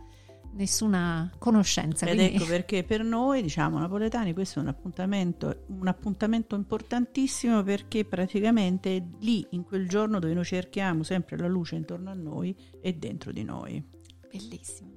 nessuna 0.53 1.29
conoscenza. 1.37 2.07
Ed 2.07 2.15
quindi... 2.15 2.37
ecco 2.37 2.45
perché 2.47 2.85
per 2.85 3.03
noi, 3.03 3.43
diciamo, 3.43 3.79
napoletani, 3.81 4.33
questo 4.35 4.61
è 4.61 4.63
un 4.63 4.69
appuntamento, 4.69 5.65
un 5.67 5.89
appuntamento 5.89 6.55
importantissimo 6.55 7.65
perché 7.65 8.05
praticamente 8.05 8.97
è 8.97 9.03
lì, 9.19 9.45
in 9.51 9.65
quel 9.65 9.89
giorno 9.89 10.21
dove 10.21 10.33
noi 10.33 10.45
cerchiamo 10.45 11.03
sempre 11.03 11.37
la 11.37 11.49
luce 11.49 11.75
intorno 11.75 12.09
a 12.11 12.15
noi 12.15 12.57
e 12.81 12.93
dentro 12.93 13.33
di 13.33 13.43
noi. 13.43 13.85
Bellissimo. 14.31 14.91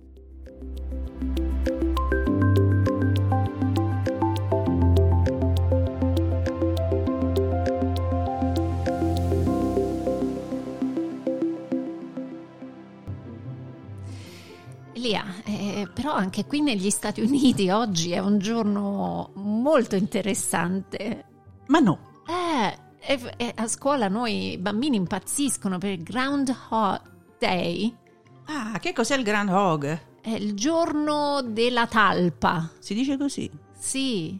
Lia, 15.05 15.23
eh, 15.45 15.87
però 15.93 16.13
anche 16.13 16.45
qui 16.45 16.61
negli 16.61 16.89
Stati 16.89 17.21
Uniti 17.21 17.69
oggi 17.69 18.11
è 18.11 18.17
un 18.17 18.39
giorno 18.39 19.29
molto 19.35 19.95
interessante. 19.95 21.25
Ma 21.67 21.77
no. 21.77 22.23
Eh, 22.27 22.77
eh, 22.99 23.33
eh, 23.37 23.53
a 23.55 23.67
scuola 23.67 24.07
noi 24.07 24.53
i 24.53 24.57
bambini 24.57 24.95
impazziscono 24.95 25.77
per 25.77 25.91
il 25.91 26.01
Groundhog 26.01 27.01
Day. 27.37 27.95
Ah, 28.45 28.79
che 28.79 28.93
cos'è 28.93 29.15
il 29.15 29.23
Groundhog? 29.23 29.99
È 30.21 30.31
il 30.31 30.55
giorno 30.55 31.43
della 31.43 31.85
talpa. 31.85 32.67
Si 32.79 32.95
dice 32.95 33.15
così? 33.15 33.49
Sì, 33.77 34.39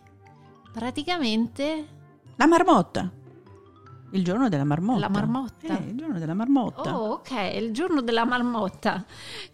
praticamente... 0.71 1.87
La 2.37 2.47
marmotta. 2.47 3.11
Il 4.15 4.23
giorno 4.23 4.47
della 4.47 4.63
marmotta. 4.63 4.99
La 4.99 5.09
marmotta. 5.09 5.77
Eh, 5.77 5.89
il 5.89 5.95
giorno 5.95 6.19
della 6.19 6.33
marmotta. 6.33 6.97
Oh, 6.97 7.11
ok, 7.15 7.31
il 7.55 7.71
giorno 7.73 8.01
della 8.01 8.23
marmotta. 8.23 9.03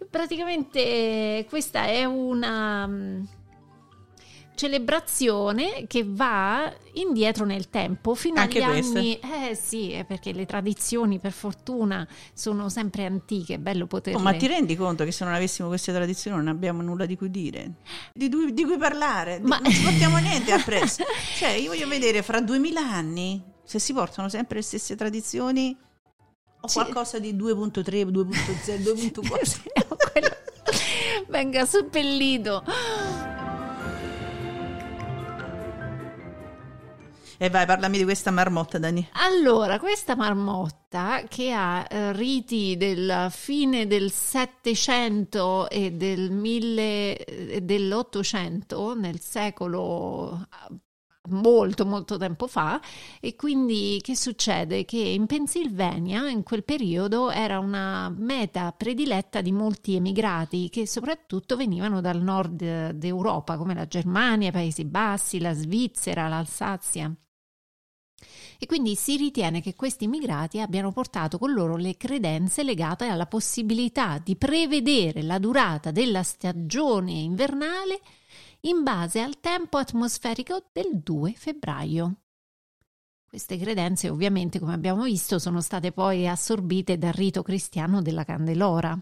Praticamente 0.10 1.45
questa 1.50 1.86
è 1.86 2.06
una 2.06 2.86
um, 2.86 3.28
celebrazione 4.54 5.86
che 5.88 6.04
va 6.06 6.71
indietro 6.93 7.45
nel 7.45 7.69
tempo 7.69 8.13
fino 8.13 8.39
Anche 8.39 8.62
agli 8.62 8.69
queste. 8.71 8.97
anni 9.00 9.19
eh 9.50 9.56
sì 9.56 10.04
perché 10.08 10.34
le 10.34 10.45
tradizioni 10.45 11.17
per 11.17 11.32
fortuna 11.32 12.08
sono 12.34 12.69
sempre 12.69 13.06
antiche 13.06 13.56
è 13.56 13.58
bello 13.58 13.88
poterle 13.88 14.19
Oh, 14.19 14.21
ma 14.21 14.34
ti 14.34 14.45
rendi 14.45 14.76
conto 14.76 15.04
che 15.04 15.12
se 15.12 15.24
non 15.24 15.34
avessimo 15.34 15.69
queste 15.69 15.91
tradizioni 15.91 16.38
non 16.38 16.47
abbiamo 16.50 16.84
nulla 16.84 17.08
di 17.08 17.15
cui 17.15 17.32
dire, 17.32 17.71
di, 18.13 18.30
cui, 18.30 18.54
di 18.54 18.63
cui 18.63 18.78
parlare, 18.78 19.39
Ma- 19.41 19.58
non 19.58 19.71
ci 19.71 19.82
portiamo 19.82 20.17
niente 20.17 20.52
appresso. 20.52 21.04
cioè, 21.38 21.50
io 21.52 21.69
voglio 21.71 21.88
vedere 21.88 22.21
fra 22.21 22.39
duemila 22.41 22.82
anni 22.82 23.41
se 23.71 23.79
si 23.79 23.93
portano 23.93 24.27
sempre 24.27 24.57
le 24.57 24.63
stesse 24.63 24.97
tradizioni 24.97 25.73
o 26.60 26.67
Sì. 26.67 26.73
qualcosa 26.73 27.19
di 27.19 27.34
2.3, 27.34 28.03
2.0, 28.10 28.81
2.4. 28.84 29.41
Sì, 29.45 29.62
quello- 30.12 30.36
venga 31.29 31.65
seppellito 31.65 32.63
E 37.38 37.49
vai, 37.49 37.65
parlami 37.65 37.97
di 37.97 38.03
questa 38.03 38.29
marmotta, 38.29 38.77
Dani. 38.77 39.07
Allora, 39.13 39.79
questa 39.79 40.15
marmotta 40.15 41.23
che 41.27 41.51
ha 41.51 41.88
eh, 41.89 42.13
riti 42.13 42.77
del 42.77 43.29
fine 43.31 43.88
del 43.88 44.12
Settecento 44.12 45.67
e 45.67 45.91
del 45.93 46.29
mille, 46.29 47.17
eh, 47.25 47.62
dell'Ottocento, 47.62 48.93
nel 48.93 49.19
secolo 49.21 50.45
molto 51.32 51.86
molto 51.86 52.17
tempo 52.17 52.48
fa 52.48 52.80
e 53.20 53.36
quindi 53.36 54.00
che 54.02 54.15
succede? 54.15 54.86
Che 54.86 54.98
in 54.98 55.26
Pennsylvania 55.26 56.30
in 56.30 56.44
quel 56.44 56.63
periodo 56.63 57.32
era 57.32 57.60
una 57.60 58.13
meta 58.15 58.72
prediletta 58.72 59.41
di 59.41 59.52
molti 59.52 59.96
emigrati 59.96 60.70
che 60.70 60.88
soprattutto 60.88 61.56
venivano 61.56 62.02
dal 62.02 62.22
nord 62.22 62.91
d'Europa 62.91 63.58
come 63.58 63.74
la 63.74 63.88
Germania, 63.88 64.50
i 64.50 64.52
Paesi 64.52 64.86
Bassi, 64.86 65.39
la 65.39 65.54
Svizzera, 65.54 66.28
l'Alsazia. 66.28 67.13
E 68.60 68.67
quindi 68.67 68.96
si 68.96 69.17
ritiene 69.17 69.62
che 69.62 69.74
questi 69.74 70.04
immigrati 70.04 70.62
abbiano 70.62 70.91
portato 70.91 71.39
con 71.39 71.52
loro 71.52 71.78
le 71.78 71.98
credenze 71.98 72.63
legate 72.63 73.08
alla 73.08 73.26
possibilità 73.26 74.22
di 74.24 74.36
prevedere 74.36 75.24
la 75.24 75.39
durata 75.39 75.89
della 75.89 76.22
stagione 76.22 77.13
invernale 77.13 78.00
in 78.62 78.84
base 78.84 79.21
al 79.21 79.39
tempo 79.39 79.78
atmosferico 79.78 80.63
del 80.71 81.00
2 81.02 81.34
febbraio. 81.36 82.15
Queste 83.28 83.58
credenze 83.58 84.10
ovviamente, 84.10 84.60
come 84.60 84.74
abbiamo 84.74 85.04
visto, 85.04 85.39
sono 85.39 85.62
state 85.62 85.93
poi 85.93 86.28
assorbite 86.28 86.97
dal 86.97 87.13
rito 87.13 87.43
cristiano 87.43 88.02
della 88.02 88.26
Candelora. 88.26 89.00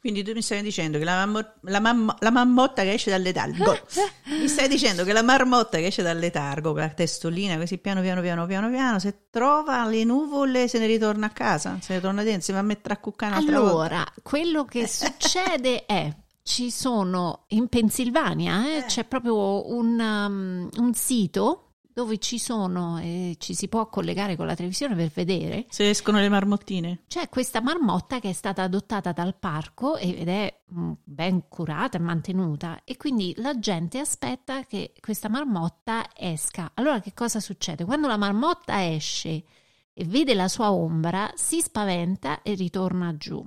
Quindi 0.00 0.22
tu 0.22 0.32
mi 0.32 0.42
stai 0.42 0.62
dicendo 0.62 0.98
che 0.98 1.04
la, 1.04 1.24
mammo- 1.26 1.54
la 1.62 1.80
mammo- 1.80 2.14
la 2.20 2.30
mammotta 2.30 2.82
che 2.82 2.92
esce 2.92 3.10
dal 3.10 3.20
letargo, 3.20 3.76
mi 4.38 4.46
stai 4.46 4.68
dicendo 4.68 5.02
che 5.02 5.12
la 5.12 5.22
marmotta 5.22 5.78
che 5.78 5.86
esce 5.86 6.02
dal 6.02 6.18
letargo 6.18 6.72
con 6.72 6.82
la 6.82 6.90
testolina 6.90 7.58
così 7.58 7.78
piano 7.78 8.00
piano 8.00 8.20
piano 8.20 8.46
piano 8.46 8.70
piano, 8.70 8.98
se 9.00 9.26
trova 9.30 9.84
le 9.86 10.04
nuvole 10.04 10.68
se 10.68 10.78
ne 10.78 10.86
ritorna 10.86 11.26
a 11.26 11.30
casa, 11.30 11.78
se 11.80 11.94
ne 11.94 12.00
torna 12.00 12.22
dentro, 12.22 12.42
si 12.42 12.52
va 12.52 12.58
a 12.58 12.62
mettere 12.62 12.94
a 12.94 12.98
cuccare 12.98 13.32
un'altra 13.32 13.58
volta. 13.58 13.72
Allora, 13.72 14.12
quello 14.22 14.64
che 14.66 14.86
succede 14.86 15.84
è 15.84 16.14
ci 16.48 16.70
sono 16.70 17.44
in 17.48 17.68
Pennsylvania, 17.68 18.78
eh, 18.78 18.84
c'è 18.86 19.04
proprio 19.04 19.70
un, 19.70 20.00
um, 20.00 20.68
un 20.78 20.94
sito 20.94 21.74
dove 21.92 22.16
ci 22.16 22.38
sono 22.38 22.98
e 22.98 23.36
ci 23.38 23.52
si 23.52 23.68
può 23.68 23.90
collegare 23.90 24.34
con 24.34 24.46
la 24.46 24.54
televisione 24.54 24.94
per 24.94 25.10
vedere. 25.12 25.66
Se 25.68 25.90
escono 25.90 26.20
le 26.20 26.30
marmottine. 26.30 27.02
C'è 27.06 27.28
questa 27.28 27.60
marmotta 27.60 28.18
che 28.18 28.30
è 28.30 28.32
stata 28.32 28.62
adottata 28.62 29.12
dal 29.12 29.36
parco 29.38 29.98
ed 29.98 30.26
è 30.26 30.60
mm, 30.72 30.92
ben 31.04 31.48
curata 31.48 31.98
e 31.98 32.00
mantenuta 32.00 32.80
e 32.82 32.96
quindi 32.96 33.34
la 33.36 33.58
gente 33.58 33.98
aspetta 33.98 34.64
che 34.64 34.94
questa 35.00 35.28
marmotta 35.28 36.06
esca. 36.16 36.70
Allora 36.74 37.00
che 37.00 37.12
cosa 37.12 37.40
succede? 37.40 37.84
Quando 37.84 38.06
la 38.06 38.16
marmotta 38.16 38.86
esce 38.90 39.44
e 39.92 40.04
vede 40.06 40.32
la 40.32 40.48
sua 40.48 40.72
ombra, 40.72 41.30
si 41.34 41.60
spaventa 41.60 42.40
e 42.40 42.54
ritorna 42.54 43.14
giù. 43.18 43.46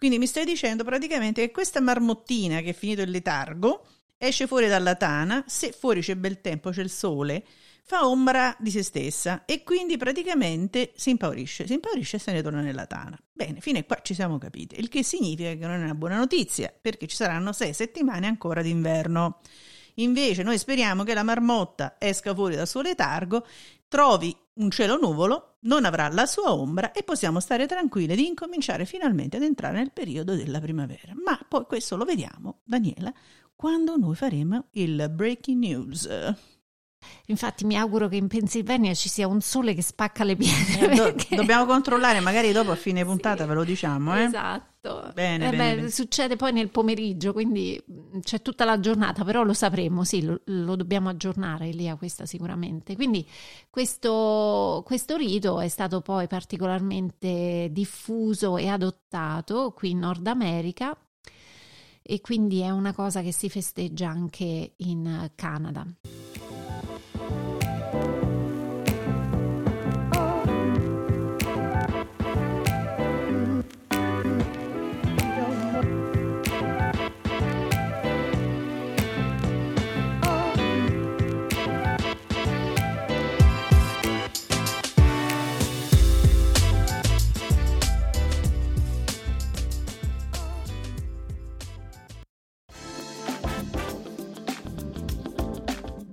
Quindi 0.00 0.16
mi 0.16 0.26
stai 0.26 0.46
dicendo 0.46 0.82
praticamente 0.82 1.42
che 1.42 1.50
questa 1.50 1.78
marmottina 1.78 2.60
che 2.60 2.70
è 2.70 2.72
finito 2.72 3.02
il 3.02 3.10
letargo 3.10 3.84
esce 4.16 4.46
fuori 4.46 4.66
dalla 4.66 4.94
tana, 4.94 5.44
se 5.46 5.72
fuori 5.72 6.00
c'è 6.00 6.16
bel 6.16 6.40
tempo, 6.40 6.70
c'è 6.70 6.80
il 6.80 6.88
sole, 6.88 7.44
fa 7.82 8.08
ombra 8.08 8.56
di 8.58 8.70
se 8.70 8.82
stessa 8.82 9.44
e 9.44 9.62
quindi 9.62 9.98
praticamente 9.98 10.92
si 10.96 11.10
impaurisce, 11.10 11.66
si 11.66 11.74
impaurisce 11.74 12.16
e 12.16 12.18
se 12.18 12.32
ne 12.32 12.40
torna 12.40 12.62
nella 12.62 12.86
tana. 12.86 13.20
Bene, 13.30 13.60
fino 13.60 13.78
a 13.78 13.82
qua 13.82 14.00
ci 14.00 14.14
siamo 14.14 14.38
capiti, 14.38 14.80
il 14.80 14.88
che 14.88 15.02
significa 15.02 15.50
che 15.50 15.66
non 15.66 15.78
è 15.80 15.84
una 15.84 15.94
buona 15.94 16.16
notizia, 16.16 16.72
perché 16.80 17.06
ci 17.06 17.16
saranno 17.16 17.52
sei 17.52 17.74
settimane 17.74 18.26
ancora 18.26 18.62
d'inverno. 18.62 19.40
Invece 19.96 20.42
noi 20.42 20.56
speriamo 20.56 21.02
che 21.04 21.12
la 21.12 21.22
marmotta 21.22 21.96
esca 21.98 22.34
fuori 22.34 22.56
dal 22.56 22.66
suo 22.66 22.80
letargo, 22.80 23.44
trovi 23.90 24.34
un 24.54 24.70
cielo 24.70 24.98
nuvolo, 24.98 25.56
non 25.62 25.84
avrà 25.84 26.08
la 26.08 26.24
sua 26.24 26.54
ombra 26.54 26.92
e 26.92 27.02
possiamo 27.02 27.40
stare 27.40 27.66
tranquilli 27.66 28.14
di 28.14 28.26
incominciare 28.26 28.84
finalmente 28.86 29.36
ad 29.36 29.42
entrare 29.42 29.78
nel 29.78 29.90
periodo 29.90 30.36
della 30.36 30.60
primavera. 30.60 31.12
Ma 31.24 31.38
poi 31.46 31.64
questo 31.66 31.96
lo 31.96 32.04
vediamo, 32.04 32.60
Daniela, 32.64 33.12
quando 33.56 33.96
noi 33.96 34.14
faremo 34.14 34.68
il 34.72 35.10
breaking 35.10 35.58
news. 35.58 36.08
Infatti 37.26 37.64
mi 37.64 37.76
auguro 37.76 38.08
che 38.08 38.16
in 38.16 38.28
Pennsylvania 38.28 38.92
ci 38.94 39.08
sia 39.08 39.26
un 39.26 39.40
sole 39.40 39.74
che 39.74 39.82
spacca 39.82 40.24
le 40.24 40.36
pietre. 40.36 40.90
Eh, 40.90 40.94
do- 40.94 41.02
perché... 41.04 41.36
Dobbiamo 41.36 41.64
controllare, 41.64 42.20
magari 42.20 42.52
dopo 42.52 42.72
a 42.72 42.76
fine 42.76 43.04
puntata 43.06 43.42
sì, 43.42 43.48
ve 43.48 43.54
lo 43.54 43.64
diciamo. 43.64 44.16
Eh? 44.16 44.22
Esatto. 44.24 45.10
Bene, 45.14 45.46
eh 45.46 45.50
bene, 45.50 45.50
beh, 45.50 45.74
bene, 45.76 45.90
Succede 45.90 46.36
poi 46.36 46.52
nel 46.52 46.70
pomeriggio, 46.70 47.32
quindi 47.32 47.80
mm, 47.90 48.20
c'è 48.20 48.42
tutta 48.42 48.64
la 48.64 48.80
giornata, 48.80 49.24
però 49.24 49.42
lo 49.42 49.52
sapremo, 49.52 50.04
sì, 50.04 50.22
lo, 50.22 50.40
lo 50.44 50.74
dobbiamo 50.74 51.08
aggiornare 51.08 51.70
lì 51.70 51.88
a 51.88 51.96
questa 51.96 52.26
sicuramente. 52.26 52.96
Quindi 52.96 53.26
questo, 53.68 54.82
questo 54.84 55.16
rito 55.16 55.60
è 55.60 55.68
stato 55.68 56.00
poi 56.00 56.26
particolarmente 56.26 57.68
diffuso 57.70 58.56
e 58.56 58.68
adottato 58.68 59.72
qui 59.72 59.90
in 59.90 59.98
Nord 59.98 60.26
America 60.26 60.96
e 62.02 62.20
quindi 62.20 62.60
è 62.60 62.70
una 62.70 62.92
cosa 62.92 63.22
che 63.22 63.32
si 63.32 63.48
festeggia 63.48 64.08
anche 64.08 64.72
in 64.78 65.30
Canada. 65.36 65.86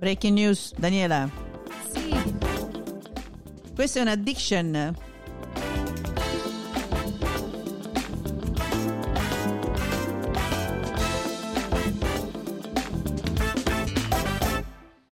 Breaking 0.08 0.38
news, 0.38 0.72
Daniela. 0.74 1.30
Sì. 1.92 2.08
Questa 3.74 3.98
è 3.98 4.02
un'addiction. 4.02 4.96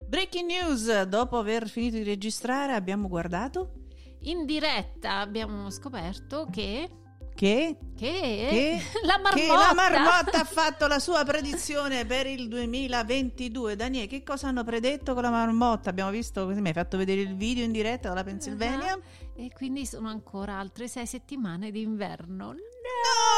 Breaking 0.07 0.47
news, 0.47 1.03
dopo 1.03 1.37
aver 1.37 1.69
finito 1.69 1.97
di 1.97 2.03
registrare 2.03 2.73
abbiamo 2.73 3.07
guardato 3.07 3.73
In 4.21 4.47
diretta 4.47 5.19
abbiamo 5.19 5.69
scoperto 5.69 6.47
che 6.51 6.89
che, 7.37 7.77
che, 7.95 8.47
che, 8.49 8.81
la 9.03 9.19
marmotta. 9.19 9.35
che 9.35 9.47
la 9.47 9.73
marmotta 9.75 10.41
ha 10.41 10.43
fatto 10.49 10.87
la 10.87 10.97
sua 10.97 11.23
predizione 11.23 12.03
per 12.03 12.25
il 12.25 12.47
2022. 12.47 13.75
Daniele, 13.75 14.07
che 14.07 14.23
cosa 14.23 14.47
hanno 14.47 14.63
predetto 14.63 15.13
con 15.13 15.21
la 15.21 15.29
marmotta? 15.29 15.91
Abbiamo 15.91 16.09
visto, 16.09 16.47
mi 16.47 16.67
hai 16.67 16.73
fatto 16.73 16.97
vedere 16.97 17.21
il 17.21 17.35
video 17.35 17.63
in 17.63 17.71
diretta 17.71 18.09
dalla 18.09 18.23
Pennsylvania. 18.23 18.95
Uh-huh. 18.95 19.45
E 19.45 19.51
quindi 19.53 19.85
sono 19.85 20.09
ancora 20.09 20.57
altre 20.57 20.87
sei 20.87 21.05
settimane 21.05 21.69
d'inverno. 21.69 22.45
No! 22.45 22.53
Oh 22.53 23.36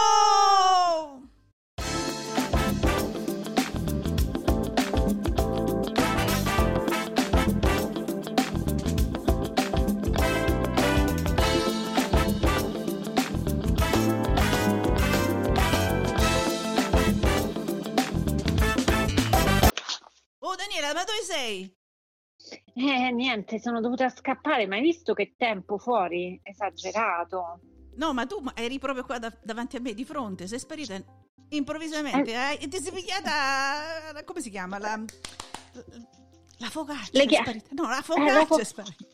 Daniela, 20.79 20.93
ma 20.93 21.03
dove 21.03 21.21
sei? 21.23 21.77
Eh, 22.73 23.11
niente, 23.11 23.59
sono 23.59 23.81
dovuta 23.81 24.07
scappare, 24.09 24.65
ma 24.65 24.75
hai 24.75 24.81
visto 24.81 25.13
che 25.13 25.33
tempo 25.37 25.77
fuori? 25.77 26.39
Esagerato. 26.41 27.59
No, 27.95 28.13
ma 28.13 28.25
tu 28.25 28.41
eri 28.55 28.79
proprio 28.79 29.03
qua 29.03 29.19
da- 29.19 29.37
davanti 29.43 29.75
a 29.75 29.81
me, 29.81 29.93
di 29.93 30.05
fronte, 30.05 30.47
sei 30.47 30.59
sparita 30.59 31.03
improvvisamente 31.49 32.31
eh. 32.31 32.63
e 32.63 32.67
ti 32.69 32.77
sei 32.77 32.93
pigliata, 32.93 34.23
come 34.23 34.39
si 34.39 34.49
chiama? 34.49 34.77
La, 34.77 35.03
la 36.59 36.69
focaccia 36.69 37.09
Le 37.11 37.25
chia-. 37.25 37.43
No, 37.71 37.83
la 37.89 37.97
Eh, 37.99 38.03
focaccia 38.03 38.33
la 38.33 38.45
fo- 38.45 38.59
è 38.59 38.63
sparita. 38.63 39.05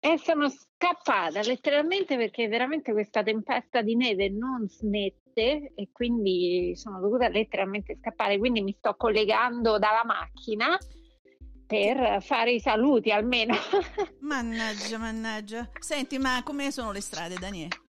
E 0.00 0.18
sono 0.18 0.48
scappata 0.50 1.40
letteralmente 1.42 2.16
perché 2.16 2.48
veramente 2.48 2.92
questa 2.92 3.22
tempesta 3.22 3.80
di 3.82 3.94
neve 3.94 4.28
non 4.30 4.68
smette 4.68 5.72
e 5.74 5.88
quindi 5.92 6.72
sono 6.76 7.00
dovuta 7.00 7.28
letteralmente 7.28 7.96
scappare. 8.00 8.36
Quindi 8.38 8.60
mi 8.62 8.74
sto 8.76 8.96
collegando 8.96 9.78
dalla 9.78 10.04
macchina 10.04 10.76
per 11.66 12.22
fare 12.22 12.52
i 12.52 12.60
saluti 12.60 13.10
almeno. 13.10 13.54
Mannaggia, 14.20 14.98
mannaggia. 14.98 15.68
Senti, 15.78 16.18
ma 16.18 16.42
come 16.44 16.70
sono 16.70 16.92
le 16.92 17.00
strade, 17.00 17.36
Daniele? 17.36 17.82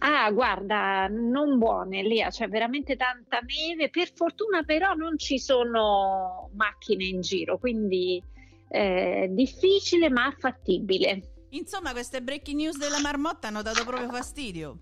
Ah, 0.00 0.30
guarda, 0.30 1.08
non 1.08 1.58
buone, 1.58 2.02
Lia, 2.02 2.28
c'è 2.28 2.48
veramente 2.48 2.96
tanta 2.96 3.40
neve. 3.40 3.88
Per 3.88 4.12
fortuna 4.14 4.62
però 4.62 4.94
non 4.94 5.18
ci 5.18 5.38
sono 5.38 6.50
macchine 6.54 7.04
in 7.04 7.22
giro, 7.22 7.58
quindi 7.58 8.22
eh, 8.68 9.28
difficile 9.30 10.10
ma 10.10 10.34
fattibile. 10.38 11.46
Insomma, 11.50 11.92
queste 11.92 12.22
breaking 12.22 12.60
news 12.60 12.76
della 12.76 13.00
marmotta 13.00 13.48
hanno 13.48 13.62
dato 13.62 13.84
proprio 13.84 14.10
fastidio. 14.10 14.78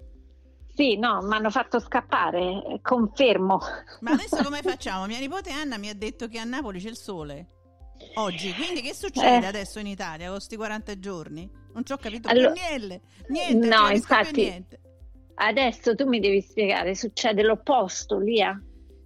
Sì, 0.74 0.96
no, 0.96 1.22
mi 1.22 1.34
hanno 1.34 1.50
fatto 1.50 1.78
scappare, 1.78 2.64
eh, 2.64 2.80
confermo. 2.82 3.60
Ma 4.00 4.10
adesso 4.10 4.42
come 4.42 4.60
facciamo? 4.60 5.06
Mia 5.06 5.20
nipote 5.20 5.50
Anna 5.50 5.78
mi 5.78 5.88
ha 5.88 5.94
detto 5.94 6.26
che 6.26 6.38
a 6.38 6.44
Napoli 6.44 6.80
c'è 6.80 6.88
il 6.88 6.96
sole. 6.96 7.53
Oggi, 8.16 8.52
quindi 8.54 8.80
che 8.80 8.94
succede 8.94 9.44
Eh. 9.44 9.48
adesso 9.48 9.78
in 9.78 9.86
Italia 9.86 10.26
con 10.26 10.36
questi 10.36 10.56
40 10.56 10.98
giorni? 10.98 11.48
Non 11.72 11.84
ci 11.84 11.92
ho 11.92 11.96
capito 11.96 12.28
Allora- 12.28 12.52
niente. 12.52 13.00
Niente, 13.28 13.66
No, 13.66 13.88
infatti- 13.90 14.42
niente. 14.42 14.80
Adesso 15.36 15.96
tu 15.96 16.06
mi 16.06 16.20
devi 16.20 16.40
spiegare, 16.40 16.94
succede 16.94 17.42
l'opposto, 17.42 18.18
Lia. 18.18 18.56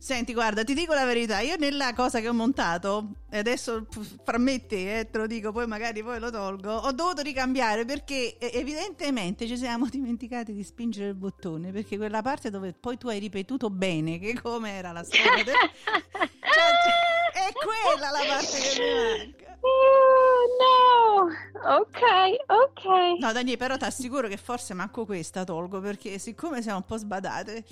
Senti, 0.00 0.32
guarda, 0.32 0.62
ti 0.62 0.74
dico 0.74 0.92
la 0.94 1.04
verità, 1.06 1.40
io 1.40 1.56
nella 1.56 1.92
cosa 1.92 2.20
che 2.20 2.28
ho 2.28 2.34
montato, 2.34 3.14
e 3.30 3.38
adesso 3.38 3.86
fra 4.24 4.38
me 4.38 4.52
e 4.54 4.66
te, 4.66 4.98
eh, 5.00 5.10
te 5.10 5.18
lo 5.18 5.26
dico, 5.26 5.50
poi 5.50 5.66
magari 5.66 6.02
poi 6.04 6.20
lo 6.20 6.30
tolgo, 6.30 6.70
ho 6.72 6.92
dovuto 6.92 7.22
ricambiare 7.22 7.84
perché 7.84 8.36
evidentemente 8.38 9.46
ci 9.48 9.56
siamo 9.56 9.86
dimenticati 9.90 10.52
di 10.52 10.62
spingere 10.62 11.08
il 11.08 11.14
bottone, 11.16 11.72
perché 11.72 11.96
quella 11.96 12.22
parte 12.22 12.50
dove 12.50 12.74
poi 12.74 12.96
tu 12.98 13.08
hai 13.08 13.18
ripetuto 13.18 13.70
bene 13.70 14.18
che 14.20 14.38
come 14.40 14.70
era 14.72 14.92
la 14.92 15.02
storia 15.02 15.42
del... 15.42 15.54
Cioè, 16.48 17.07
è 17.48 17.52
quella 17.52 18.10
la 18.10 18.18
parte 18.26 18.58
che 18.58 18.80
mi 18.80 19.22
manca. 19.22 19.46
Oh, 19.60 21.24
no, 21.24 21.76
ok, 21.78 22.00
ok. 22.46 23.18
No, 23.18 23.32
Daniele, 23.32 23.56
però 23.56 23.76
ti 23.76 23.84
assicuro 23.84 24.28
che 24.28 24.36
forse 24.36 24.72
manco 24.74 25.04
questa 25.04 25.44
tolgo, 25.44 25.80
perché 25.80 26.18
siccome 26.18 26.62
siamo 26.62 26.78
un 26.78 26.84
po' 26.84 26.96
sbadate... 26.96 27.64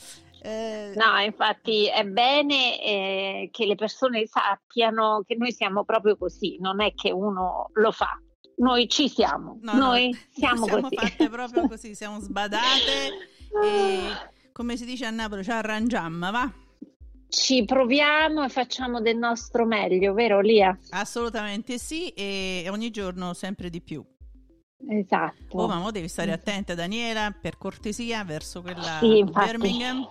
eh, 0.42 0.92
No, 0.96 1.18
infatti 1.20 1.86
è 1.88 2.04
bene 2.04 2.80
eh, 2.82 3.48
che 3.52 3.66
le 3.66 3.76
persone 3.76 4.26
sappiano 4.26 5.22
che 5.26 5.36
noi 5.36 5.52
siamo 5.52 5.84
proprio 5.84 6.16
così, 6.16 6.56
non 6.60 6.80
è 6.80 6.92
che 6.94 7.12
uno 7.12 7.70
lo 7.74 7.92
fa. 7.92 8.20
Noi 8.58 8.88
ci 8.88 9.08
siamo, 9.08 9.58
No, 9.62 9.72
no, 9.74 9.78
noi 9.78 10.10
siamo, 10.32 10.64
siamo 10.66 10.88
così. 10.88 10.96
fatte 10.96 11.28
proprio 11.28 11.68
così, 11.68 11.94
siamo 11.94 12.18
sbadate 12.20 13.28
e 13.62 14.50
come 14.52 14.76
si 14.76 14.84
dice 14.84 15.04
a 15.06 15.10
Napoli 15.10 15.44
ci 15.44 15.50
arrangiamo, 15.50 16.30
va? 16.32 16.50
Ci 17.28 17.64
proviamo 17.64 18.44
e 18.44 18.48
facciamo 18.48 19.00
del 19.00 19.16
nostro 19.16 19.66
meglio, 19.66 20.14
vero 20.14 20.40
Lia? 20.40 20.76
Assolutamente 20.90 21.78
sì 21.78 22.08
e 22.10 22.66
ogni 22.70 22.90
giorno 22.90 23.34
sempre 23.34 23.68
di 23.68 23.80
più. 23.80 24.04
Esatto. 24.88 25.56
Oh, 25.56 25.66
ma 25.66 25.90
devi 25.90 26.08
stare 26.08 26.32
attenta 26.32 26.74
Daniela, 26.74 27.34
per 27.38 27.58
cortesia, 27.58 28.24
verso 28.24 28.62
quella 28.62 28.98
Sì. 29.00 29.24
Birmingham. 29.24 30.08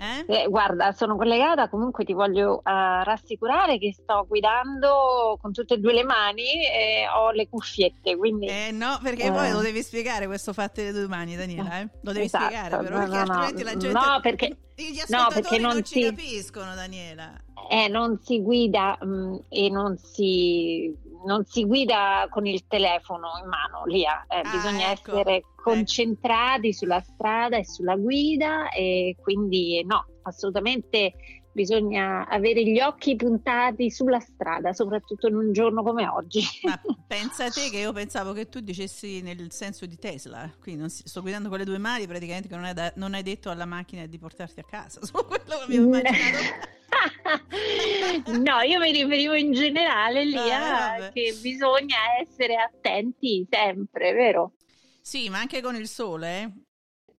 Eh? 0.00 0.24
Eh, 0.44 0.46
guarda, 0.48 0.92
sono 0.92 1.14
collegata, 1.16 1.68
comunque 1.68 2.04
ti 2.06 2.14
voglio 2.14 2.60
eh, 2.64 3.04
rassicurare 3.04 3.78
che 3.78 3.92
sto 3.92 4.24
guidando 4.26 5.36
con 5.42 5.52
tutte 5.52 5.74
e 5.74 5.78
due 5.78 5.92
le 5.92 6.04
mani 6.04 6.64
e 6.64 7.04
ho 7.14 7.30
le 7.32 7.48
cuffiette, 7.48 8.16
quindi 8.16 8.46
Eh, 8.46 8.70
no, 8.72 8.98
perché 9.02 9.24
Eh. 9.24 9.30
poi 9.30 9.50
lo 9.50 9.60
devi 9.60 9.82
spiegare 9.82 10.26
questo 10.26 10.54
fatto 10.54 10.80
delle 10.80 10.92
due 10.92 11.06
mani, 11.06 11.36
Daniela, 11.36 11.80
eh? 11.80 11.88
Lo 12.00 12.12
devi 12.12 12.24
Esatto, 12.24 12.44
spiegare 12.46 12.76
però, 12.82 12.98
no, 12.98 13.04
perché 13.04 13.16
no, 13.18 13.24
no. 13.24 13.32
altrimenti 13.32 13.62
la 13.62 13.76
gente... 13.76 13.98
No, 13.98 14.20
perché- 14.22 14.56
Gli 14.74 14.96
no, 15.08 15.18
ascoltatori 15.18 15.40
perché 15.42 15.58
non, 15.58 15.72
non 15.74 15.84
ci 15.84 15.92
si- 16.00 16.02
capiscono, 16.08 16.74
Daniela. 16.74 17.32
eh, 17.68 17.88
non 17.88 18.18
si 18.22 18.40
guida 18.40 18.96
mh, 19.04 19.36
e 19.50 19.68
non 19.68 19.98
si 19.98 20.96
non 21.24 21.44
si 21.44 21.64
guida 21.64 22.26
con 22.30 22.46
il 22.46 22.66
telefono 22.66 23.28
in 23.42 23.48
mano, 23.48 23.84
Lia, 23.86 24.24
eh, 24.28 24.40
Ah, 24.42 24.50
bisogna 24.50 24.90
ecco, 24.90 25.12
essere 25.12 25.36
ecco. 25.36 25.48
concentrati 25.62 26.72
sulla 26.72 27.00
strada 27.00 27.56
e 27.56 27.64
sulla 27.64 27.96
guida 27.96 28.70
e 28.70 29.16
quindi 29.20 29.84
no, 29.84 30.06
assolutamente 30.22 31.14
bisogna 31.52 32.26
avere 32.28 32.62
gli 32.64 32.78
occhi 32.80 33.16
puntati 33.16 33.90
sulla 33.90 34.20
strada, 34.20 34.72
soprattutto 34.72 35.26
in 35.26 35.34
un 35.34 35.52
giorno 35.52 35.82
come 35.82 36.06
oggi. 36.06 36.42
Ma 36.62 36.80
pensa 37.06 37.50
te 37.50 37.68
che 37.70 37.78
io 37.78 37.92
pensavo 37.92 38.32
che 38.32 38.48
tu 38.48 38.60
dicessi 38.60 39.20
nel 39.20 39.50
senso 39.50 39.84
di 39.84 39.96
Tesla, 39.98 40.48
quindi 40.60 40.80
non 40.80 40.90
si- 40.90 41.02
sto 41.06 41.20
guidando 41.22 41.48
con 41.48 41.58
le 41.58 41.64
due 41.64 41.78
mani, 41.78 42.06
praticamente 42.06 42.48
che 42.48 42.54
non 42.54 42.64
hai, 42.64 42.74
da- 42.74 42.92
non 42.96 43.14
hai 43.14 43.22
detto 43.22 43.50
alla 43.50 43.66
macchina 43.66 44.06
di 44.06 44.18
portarti 44.18 44.60
a 44.60 44.64
casa, 44.64 45.00
solo 45.04 45.24
quello 45.24 45.44
che 45.44 45.62
avevo 45.64 45.84
immaginato. 45.84 46.68
no, 48.26 48.60
io 48.60 48.78
mi 48.78 48.92
riferivo 48.92 49.34
in 49.34 49.52
generale 49.52 50.24
lì 50.24 50.50
Ah, 50.50 50.94
a 50.94 51.08
che 51.12 51.34
bisogna 51.34 51.96
essere 52.20 52.56
attenti 52.56 53.46
sempre, 53.50 54.12
vero? 54.12 54.52
Sì, 55.00 55.28
ma 55.28 55.38
anche 55.38 55.60
con 55.60 55.74
il 55.76 55.88
sole, 55.88 56.42
eh? 56.42 56.52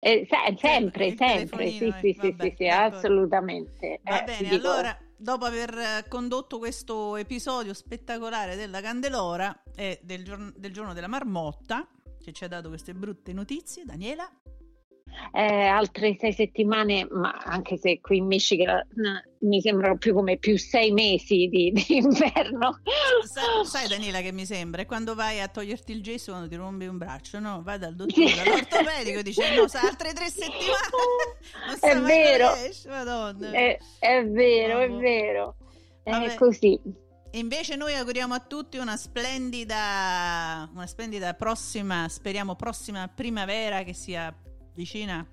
Eh, 0.03 0.27
se- 0.29 0.57
sempre, 0.59 1.09
il 1.09 1.17
sempre, 1.17 1.71
sì, 1.73 1.77
sì, 1.79 1.85
eh, 1.87 2.09
sì, 2.15 2.17
vabbè, 2.17 2.37
sì, 2.39 2.55
sì, 2.57 2.67
d'accordo. 2.67 2.97
assolutamente. 2.97 4.01
Va 4.03 4.19
Eh, 4.19 4.25
bene, 4.25 4.49
dico- 4.49 4.69
allora, 4.71 4.99
dopo 5.17 5.45
aver 5.45 5.77
eh, 5.77 6.05
condotto 6.09 6.59
questo 6.59 7.17
episodio 7.17 7.75
spettacolare 7.75 8.57
della 8.57 8.81
Candelora 8.81 9.63
e 9.75 10.01
del, 10.03 10.25
giorn- 10.25 10.55
del 10.57 10.73
giorno 10.73 10.95
della 10.95 11.07
marmotta, 11.09 11.87
che 12.23 12.33
ci 12.33 12.45
ha 12.45 12.49
dato 12.49 12.69
queste 12.69 12.95
brutte 12.95 13.33
notizie, 13.35 13.85
Daniela, 13.85 14.31
eh, 15.33 15.67
altre 15.67 16.17
sei 16.19 16.33
settimane, 16.33 17.07
ma 17.11 17.31
anche 17.45 17.77
se 17.77 18.01
qui 18.01 18.19
in 18.19 18.27
Michigan 18.27 18.79
eh, 18.79 19.29
mi 19.41 19.61
sembrano 19.61 19.97
più 19.97 20.13
come 20.15 20.37
più 20.39 20.59
sei 20.59 20.93
mesi 20.93 21.49
di, 21.49 21.71
di 21.73 21.85
inverno. 21.97 22.81
sai, 23.25 23.65
sai, 23.65 23.89
Daniela 23.89 24.21
che 24.21 24.33
mi 24.33 24.45
sembra? 24.45 24.83
È 24.83 24.87
quando 24.87 25.15
vai 25.15 25.41
a 25.41 25.49
toglierti 25.49 25.93
il 25.93 26.03
gesso 26.03 26.33
quando 26.33 26.49
ti 26.49 26.57
rompi 26.57 26.87
un 26.87 26.99
braccio, 26.99 27.39
no? 27.39 27.63
Vai 27.63 27.79
dal 27.79 27.95
dottore, 27.95 28.27
Sì. 28.29 28.35
dall'ortopedico 28.37 29.19
e 29.19 29.23
dice 29.23 29.55
no, 29.55 29.69
sa 29.69 29.81
altre 29.83 30.13
tre 30.13 30.29
settimane. 30.29 30.59
È 31.81 31.97
vero. 32.01 32.47
quando 32.49 32.69
esce, 32.69 32.89
madonna. 32.89 33.51
È, 33.51 33.79
è 33.99 34.25
vero, 34.27 34.79
è 34.81 34.91
vero. 34.91 35.57
È 36.03 36.35
così. 36.35 36.81
E 37.33 37.39
invece 37.39 37.77
noi 37.77 37.95
auguriamo 37.95 38.35
a 38.35 38.41
tutti 38.41 38.77
una 38.79 38.97
splendida, 38.97 40.69
una 40.75 40.87
splendida 40.87 41.33
prossima, 41.35 42.09
speriamo 42.09 42.57
prossima 42.57 43.09
primavera 43.09 43.85
che 43.85 43.95
sia 43.95 44.35
vicina. 44.85 45.27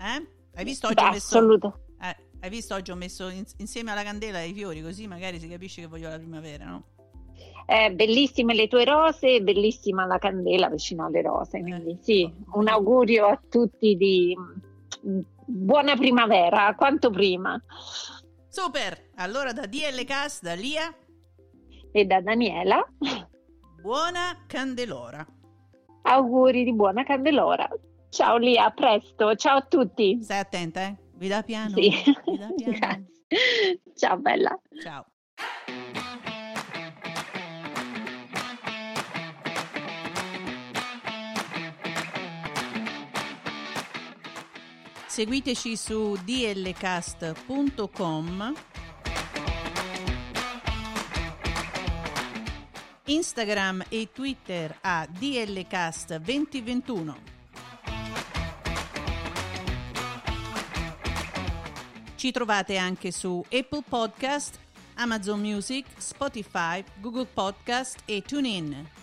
Eh? 0.00 0.26
Hai 0.54 0.64
visto 0.64 0.86
oggi 0.88 1.02
ho 1.04 1.10
messo, 1.10 1.36
Assoluto. 1.36 1.80
eh, 2.00 2.16
hai 2.40 2.50
visto 2.50 2.74
oggi 2.74 2.90
ho 2.90 2.94
messo 2.96 3.28
in- 3.28 3.44
insieme 3.58 3.90
alla 3.90 4.02
candela 4.02 4.40
i 4.42 4.54
fiori, 4.54 4.80
così 4.82 5.06
magari 5.06 5.38
si 5.38 5.48
capisce 5.48 5.82
che 5.82 5.86
voglio 5.86 6.08
la 6.08 6.16
primavera, 6.18 6.64
no? 6.64 6.84
Eh, 7.66 7.92
bellissime 7.92 8.54
le 8.54 8.66
tue 8.66 8.84
rose 8.84 9.42
bellissima 9.42 10.06
la 10.06 10.18
candela 10.18 10.70
vicino 10.70 11.04
alle 11.04 11.20
rose. 11.20 11.60
Quindi 11.60 11.90
Eh, 11.92 11.98
sì, 12.00 12.22
ecco. 12.22 12.58
un 12.58 12.68
augurio 12.68 13.26
a 13.26 13.38
tutti 13.48 13.94
di 13.96 14.34
mm, 15.06 15.20
buona 15.44 15.94
primavera, 15.94 16.74
quanto 16.74 17.10
prima. 17.10 17.62
Super! 18.48 19.10
Allora 19.16 19.52
da 19.52 19.66
DL 19.66 20.02
Cast, 20.06 20.42
da 20.42 20.54
Lia, 20.54 20.92
E 21.92 22.04
da 22.04 22.20
Daniela, 22.22 22.84
buona 23.82 24.44
candelora. 24.46 25.24
auguri 26.02 26.64
di 26.64 26.72
buona 26.74 27.04
candelora. 27.04 27.68
Ciao 28.10 28.36
Lia, 28.36 28.66
a 28.66 28.70
presto. 28.70 29.34
Ciao 29.36 29.56
a 29.58 29.62
tutti. 29.62 30.18
Stai 30.22 30.38
attenta, 30.38 30.82
eh? 30.82 30.96
Guida 31.12 31.42
piano. 31.42 31.74
Sì. 31.74 31.90
Guida 32.24 32.48
piano. 32.56 32.78
Grazie. 32.78 33.06
Ciao 33.94 34.16
bella. 34.18 34.58
Ciao. 34.82 35.06
Seguiteci 45.06 45.76
su 45.76 46.16
dlcast.com 46.24 48.54
Instagram 53.06 53.84
e 53.88 54.10
Twitter 54.12 54.76
a 54.80 55.08
dlcast2021 55.10 57.37
Ci 62.18 62.32
trovate 62.32 62.76
anche 62.76 63.12
su 63.12 63.44
Apple 63.44 63.84
Podcast, 63.88 64.58
Amazon 64.94 65.38
Music, 65.38 65.86
Spotify, 65.98 66.82
Google 67.00 67.26
Podcast 67.32 68.00
e 68.06 68.22
TuneIn. 68.22 68.97